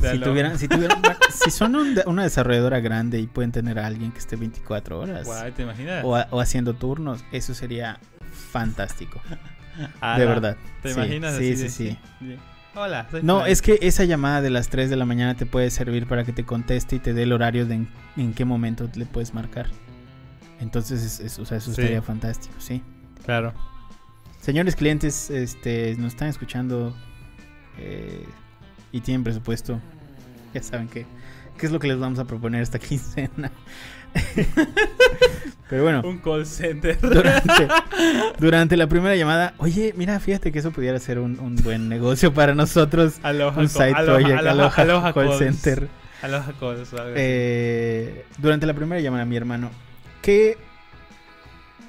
[0.01, 1.01] si, tuvieran, si, tuvieran-
[1.31, 5.27] si son un una desarrolladora grande y pueden tener a alguien que esté 24 horas
[5.27, 6.03] Guay, ¿te imaginas?
[6.05, 7.99] o, haciendo turnos, eso sería
[8.53, 9.21] fantástico.
[10.17, 10.57] De verdad.
[10.83, 11.37] ¿Te Sí, imaginas?
[11.37, 11.99] sí, así sí, de- sí.
[12.21, 12.37] sí.
[12.75, 13.07] Hola.
[13.11, 16.07] soy No, es que esa llamada de las 3 de la mañana te puede servir
[16.07, 19.07] para que te conteste y te dé el horario de en, en qué momento le
[19.07, 19.67] puedes marcar.
[20.61, 21.81] Entonces, es- es- o sea, eso Sí.
[21.81, 22.83] estaría fantástico, sí.
[23.25, 23.53] Claro.
[24.41, 26.97] Señores clientes, este, nos están escuchando
[27.79, 28.25] eh,
[28.93, 29.81] y tienen presupuesto.
[30.55, 31.07] Ya saben que,
[31.59, 33.51] qué es lo que les vamos a proponer esta quincena.
[35.69, 36.99] Pero bueno, Un call center.
[37.01, 37.69] durante,
[38.41, 42.35] durante la primera llamada, oye, mira, fíjate que eso pudiera ser un, un buen negocio
[42.35, 43.19] para nosotros.
[43.23, 45.39] Aloha Un call- side aloha- project, aloha- Call calls.
[45.39, 45.89] Center.
[46.23, 46.89] Aloha calls.
[47.15, 49.71] Eh, durante la primera llamada, mi hermano,
[50.23, 50.57] ¿qué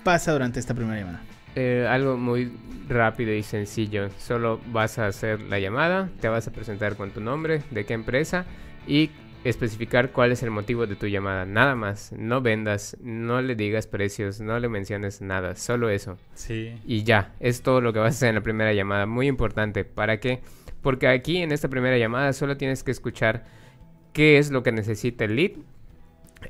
[0.03, 1.21] pasa durante esta primera llamada?
[1.55, 2.51] Eh, algo muy
[2.87, 4.09] rápido y sencillo.
[4.17, 7.93] Solo vas a hacer la llamada, te vas a presentar con tu nombre, de qué
[7.93, 8.45] empresa
[8.87, 9.09] y
[9.43, 11.45] especificar cuál es el motivo de tu llamada.
[11.45, 12.13] Nada más.
[12.13, 15.55] No vendas, no le digas precios, no le menciones nada.
[15.55, 16.17] Solo eso.
[16.33, 16.75] Sí.
[16.85, 19.05] Y ya, es todo lo que vas a hacer en la primera llamada.
[19.05, 19.83] Muy importante.
[19.83, 20.41] ¿Para qué?
[20.81, 23.45] Porque aquí en esta primera llamada solo tienes que escuchar
[24.13, 25.51] qué es lo que necesita el lead,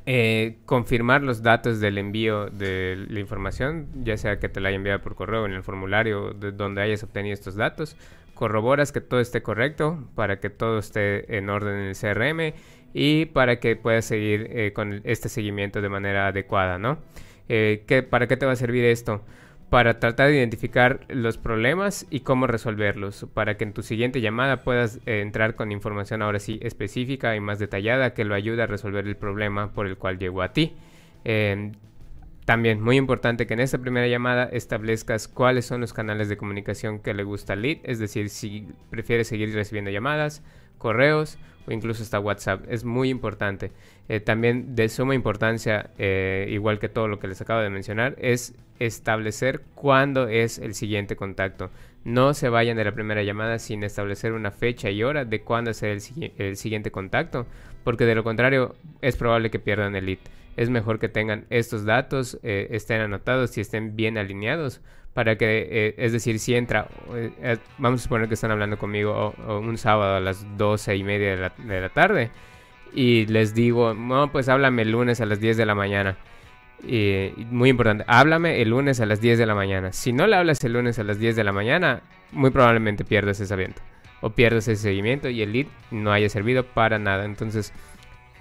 [0.05, 4.77] eh, confirmar los datos del envío de la información, ya sea que te la haya
[4.77, 7.97] enviado por correo en el formulario de donde hayas obtenido estos datos,
[8.33, 12.53] corroboras que todo esté correcto para que todo esté en orden en el CRM
[12.93, 16.97] y para que puedas seguir eh, con este seguimiento de manera adecuada, ¿no?
[17.49, 19.21] Eh, ¿qué- ¿Para qué te va a servir esto?
[19.71, 24.63] Para tratar de identificar los problemas y cómo resolverlos, para que en tu siguiente llamada
[24.63, 28.67] puedas eh, entrar con información ahora sí específica y más detallada que lo ayude a
[28.67, 30.73] resolver el problema por el cual llegó a ti.
[31.23, 31.71] Eh,
[32.43, 36.99] también muy importante que en esta primera llamada establezcas cuáles son los canales de comunicación
[36.99, 40.43] que le gusta al lead, es decir, si prefiere seguir recibiendo llamadas,
[40.81, 42.65] correos o incluso hasta WhatsApp.
[42.67, 43.71] Es muy importante.
[44.09, 48.15] Eh, también de suma importancia, eh, igual que todo lo que les acabo de mencionar,
[48.17, 51.69] es establecer cuándo es el siguiente contacto.
[52.03, 55.71] No se vayan de la primera llamada sin establecer una fecha y hora de cuándo
[55.71, 57.45] hacer el, el siguiente contacto,
[57.83, 60.19] porque de lo contrario es probable que pierdan el lead.
[60.57, 64.81] Es mejor que tengan estos datos, eh, estén anotados y estén bien alineados
[65.13, 69.33] para que, eh, es decir, si entra, eh, vamos a suponer que están hablando conmigo
[69.47, 72.31] un sábado a las doce y media de la, de la, tarde
[72.93, 76.17] y les digo, no, pues háblame el lunes a las 10 de la mañana.
[76.83, 79.91] Y, muy importante, háblame el lunes a las 10 de la mañana.
[79.91, 83.39] Si no le hablas el lunes a las 10 de la mañana, muy probablemente pierdas
[83.39, 83.81] ese evento
[84.21, 87.25] o pierdas ese seguimiento y el lead no haya servido para nada.
[87.25, 87.73] Entonces,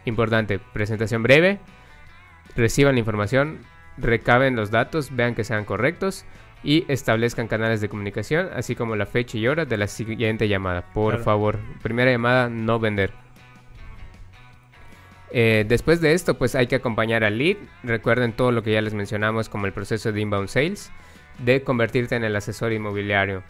[0.05, 1.59] importante, presentación breve,
[2.61, 3.59] reciban la información,
[3.97, 6.25] recaben los datos, vean que sean correctos
[6.63, 10.83] y establezcan canales de comunicación, así como la fecha y hora de la siguiente llamada.
[10.93, 13.13] Por favor, primera llamada, no vender.
[15.33, 17.57] Eh, después de esto, pues hay que acompañar al lead.
[17.83, 20.91] Recuerden todo lo que ya les mencionamos como el proceso de inbound sales,
[21.39, 23.43] de convertirte en el asesor inmobiliario.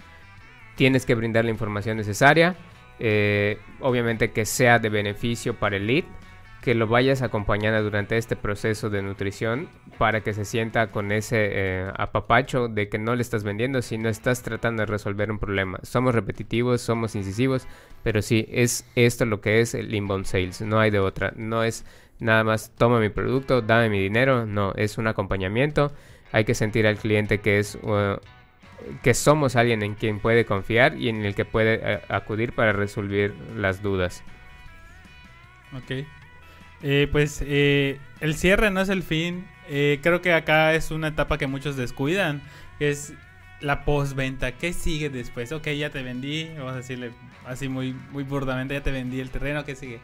[0.77, 2.55] Tienes que brindar la información necesaria,
[2.99, 6.05] eh, obviamente que sea de beneficio para el lead,
[6.61, 11.37] que lo vayas acompañando durante este proceso de nutrición para que se sienta con ese
[11.53, 15.79] eh, apapacho de que no le estás vendiendo, sino estás tratando de resolver un problema.
[15.83, 17.67] Somos repetitivos, somos incisivos,
[18.03, 21.33] pero sí, es esto lo que es el inbound sales, no hay de otra.
[21.37, 21.87] No es
[22.19, 25.93] nada más toma mi producto, dame mi dinero, no, es un acompañamiento.
[26.33, 27.77] Hay que sentir al cliente que es...
[27.83, 28.21] Uh,
[29.03, 32.73] que somos alguien en quien puede confiar y en el que puede eh, acudir para
[32.73, 34.25] resolver las dudas.
[35.77, 36.07] Ok.
[36.83, 39.47] Eh, pues eh, el cierre no es el fin.
[39.69, 42.43] Eh, creo que acá es una etapa que muchos descuidan.
[42.79, 43.13] es
[43.61, 44.53] la postventa.
[44.53, 45.53] ¿Qué sigue después?
[45.53, 46.49] Ok, ya te vendí.
[46.57, 47.13] Vamos a decirle
[47.47, 48.75] así muy, muy burdamente.
[48.75, 49.65] Ya te vendí el terreno.
[49.65, 50.01] ¿Qué sigue?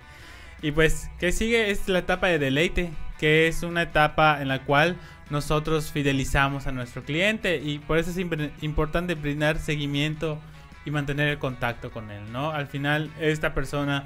[0.63, 1.71] Y pues, ¿qué sigue?
[1.71, 2.91] Es la etapa de deleite.
[3.19, 4.97] Que es una etapa en la cual
[5.31, 7.57] nosotros fidelizamos a nuestro cliente.
[7.65, 8.19] Y por eso es
[8.61, 10.39] importante brindar seguimiento
[10.85, 12.51] y mantener el contacto con él, ¿no?
[12.51, 14.05] Al final, esta persona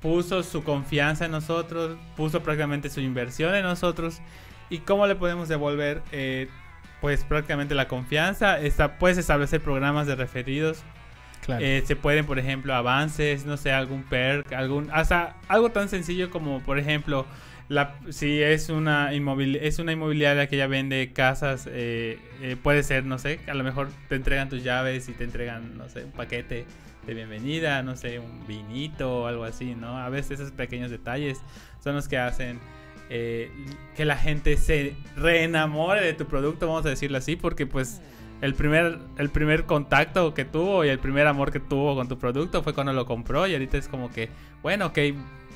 [0.00, 4.20] puso su confianza en nosotros, puso prácticamente su inversión en nosotros.
[4.70, 6.02] ¿Y cómo le podemos devolver?
[6.12, 6.48] Eh,
[7.00, 8.58] pues prácticamente la confianza.
[8.60, 10.82] Está, puedes establecer programas de referidos.
[11.58, 16.30] Eh, se pueden, por ejemplo, avances, no sé, algún perk, algún, hasta algo tan sencillo
[16.30, 17.26] como, por ejemplo,
[17.68, 22.18] la, si es una, es una inmobiliaria que ya vende casas, eh,
[22.62, 25.88] puede ser, no sé, a lo mejor te entregan tus llaves y te entregan, no
[25.88, 26.66] sé, un paquete
[27.10, 29.98] de bienvenida, no sé, un vinito o algo así, ¿no?
[29.98, 31.40] A veces esos pequeños detalles
[31.82, 32.60] son los que hacen
[33.08, 33.50] eh,
[33.96, 38.00] que la gente se reenamore de tu producto, vamos a decirlo así, porque pues
[38.42, 42.16] el primer, el primer contacto que tuvo y el primer amor que tuvo con tu
[42.16, 44.28] producto fue cuando lo compró y ahorita es como que,
[44.62, 44.98] bueno, ok,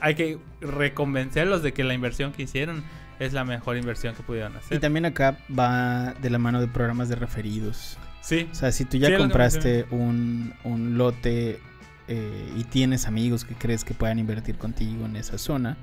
[0.01, 2.83] hay que reconvencerlos de que la inversión que hicieron
[3.21, 4.77] es la mejor inversión que pudieron hacer.
[4.77, 7.97] Y también acá va de la mano de programas de referidos.
[8.25, 8.49] Sí.
[8.51, 11.61] O sea, si tú ya compraste un, un, lote
[12.09, 15.77] eh, y tienes amigos que crees que puedan invertir contigo en esa zona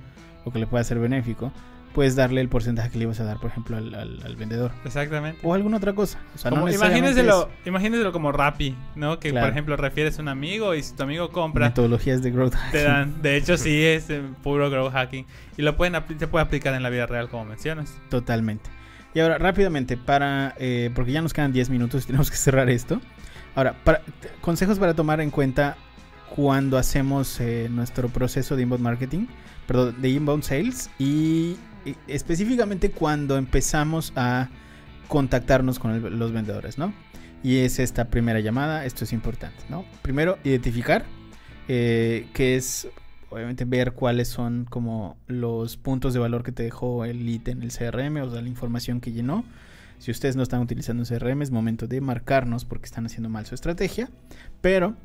[0.44, 1.52] o que le pueda ser benéfico,
[1.94, 4.72] puedes darle el porcentaje que le ibas a dar, por ejemplo, al, vendedor.
[4.86, 5.40] Exactamente.
[5.44, 6.20] O alguna otra cosa.
[6.34, 9.20] O sea, no imagínenselo, imagínenselo como Rappi, ¿no?
[9.20, 11.68] Que, por ejemplo, refieres a un amigo y si tu amigo compra...
[11.68, 12.72] Metodologías de growth hacking.
[12.72, 15.26] Te dan, de hecho, sí, es eh, puro growth hacking.
[15.58, 17.96] Y lo pueden se puede aplicar en la vida real, como mencionas.
[18.10, 18.81] Totalmente.
[19.14, 22.70] Y ahora, rápidamente, para eh, porque ya nos quedan 10 minutos y tenemos que cerrar
[22.70, 23.02] esto.
[23.56, 23.76] Ahora,
[24.40, 25.76] consejos para tomar en cuenta
[26.36, 29.28] cuando hacemos eh, nuestro proceso de inbound marketing,
[29.68, 31.58] perdón, de inbound sales y,
[32.08, 34.50] específicamente cuando empezamos a
[35.08, 36.94] contactarnos con los vendedores, ¿no?
[37.44, 39.84] Y es esta primera llamada, esto es importante, ¿no?
[40.04, 41.04] Primero, identificar
[41.68, 42.88] eh, que es
[43.32, 47.64] obviamente ver cuáles son como los puntos de valor que te dejó el lead en
[47.64, 49.44] el CRM, o sea, la información que llenó.
[50.00, 53.56] Si ustedes no están utilizando CRM, es momento de marcarnos porque están haciendo mal su
[53.56, 54.10] estrategia.
[54.60, 54.96] Pero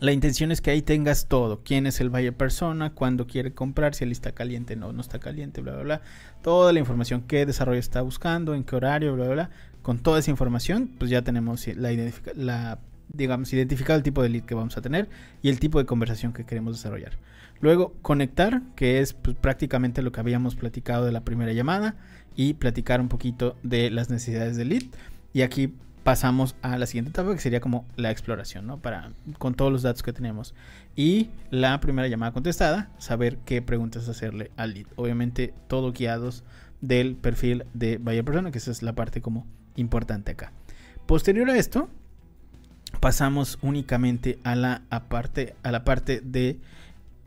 [0.00, 1.62] la intención es que ahí tengas todo.
[1.64, 5.18] Quién es el buyer persona, cuándo quiere comprar, si él está caliente, no, no está
[5.18, 6.02] caliente, bla, bla, bla.
[6.42, 9.50] Toda la información, qué desarrollo está buscando, en qué horario, bla, bla, bla.
[9.82, 11.90] Con toda esa información, pues ya tenemos la,
[12.36, 12.78] la
[13.12, 15.08] digamos, identificar el tipo de lead que vamos a tener
[15.42, 17.12] y el tipo de conversación que queremos desarrollar.
[17.64, 21.94] Luego, conectar, que es pues, prácticamente lo que habíamos platicado de la primera llamada
[22.36, 24.82] y platicar un poquito de las necesidades del lead.
[25.32, 28.80] Y aquí pasamos a la siguiente etapa que sería como la exploración, ¿no?
[28.80, 30.54] Para con todos los datos que tenemos.
[30.94, 34.86] Y la primera llamada contestada, saber qué preguntas hacerle al lead.
[34.96, 36.44] Obviamente todo guiados
[36.82, 39.46] del perfil de vaya persona, que esa es la parte como
[39.76, 40.52] importante acá.
[41.06, 41.88] Posterior a esto,
[43.00, 46.60] pasamos únicamente a la, a la parte de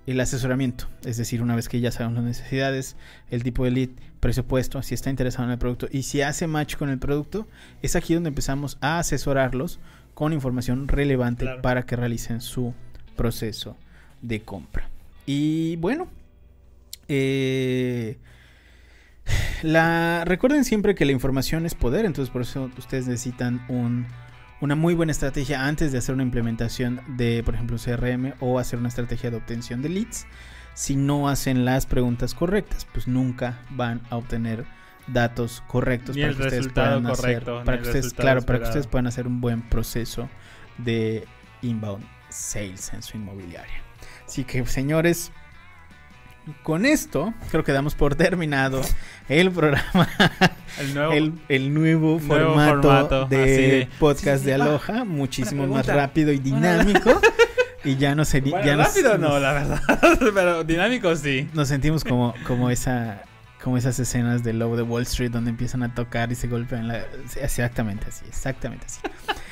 [0.07, 2.95] el asesoramiento, es decir, una vez que ya sabemos las necesidades,
[3.29, 3.89] el tipo de lead,
[4.21, 7.45] presupuesto, si está interesado en el producto y si hace match con el producto,
[7.81, 9.79] es aquí donde empezamos a asesorarlos
[10.13, 11.61] con información relevante Claro.
[11.61, 12.73] para que realicen su
[13.17, 13.75] proceso
[14.21, 14.89] de compra.
[15.25, 16.07] Y bueno,
[17.09, 18.17] eh,
[19.61, 24.07] la, recuerden siempre que la información es poder, entonces por eso ustedes necesitan un,
[24.61, 28.79] una muy buena estrategia antes de hacer una implementación de, por ejemplo, CRM o hacer
[28.79, 30.25] una estrategia de obtención de leads.
[30.73, 34.65] Si no hacen las preguntas correctas, pues nunca van a obtener
[35.07, 38.59] datos correctos Ni para el que ustedes puedan hacer, correcto, para que ustedes, claro, para
[38.59, 40.29] que ustedes puedan hacer un buen proceso
[40.77, 41.25] de
[41.61, 43.81] inbound sales en su inmobiliaria.
[44.25, 45.31] Así que, señores,
[46.63, 48.81] con esto creo que damos por terminado
[49.29, 50.07] el programa,
[50.79, 51.11] El nuevo.
[51.13, 54.61] el, el nuevo, Nuevo formato, formato, de, podcast Sí, de sí.
[54.61, 57.19] Aloha, muchísimo más rápido y dinámico.
[57.83, 59.81] y ya no sé, Bueno, ya nos- rápido no, la verdad.
[60.33, 61.47] Pero dinámico sí.
[61.53, 63.21] nos sentimos como, como esa
[63.63, 66.87] como esas escenas de Lobo de Wall Street donde empiezan a tocar y se golpean
[66.87, 67.03] la...
[67.41, 69.01] Exactamente así, exactamente así.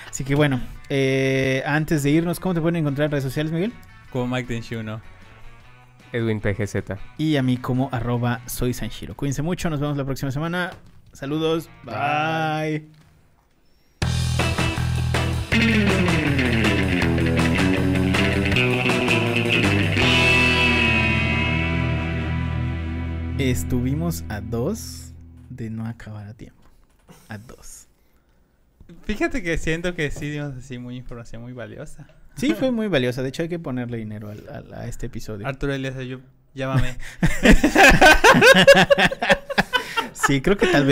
[0.10, 3.74] Así que bueno, eh, antes de irnos, ¿cómo te pueden encontrar en redes sociales, Miguel?
[4.12, 5.02] Como Mike Denshuno.
[6.16, 6.97] Edwin PGZ.
[7.18, 9.16] Y a mí como arroba soy Sanshiro.
[9.16, 10.72] Cuídense mucho, nos vemos la próxima semana.
[11.11, 12.86] Saludos, bye.
[23.38, 25.13] Estuvimos a dos
[25.49, 26.63] de no acabar a tiempo.
[27.28, 27.88] A dos.
[29.03, 32.07] Fíjate que siento que sí dimos así muy información muy valiosa.
[32.36, 33.22] Sí, fue muy valiosa.
[33.24, 35.48] De hecho, hay que ponerle dinero al- al- a, este episodio.
[35.48, 36.20] Arturo Elias, yo,
[36.54, 36.98] llámame.
[40.28, 40.84] Sí, creo que tal vez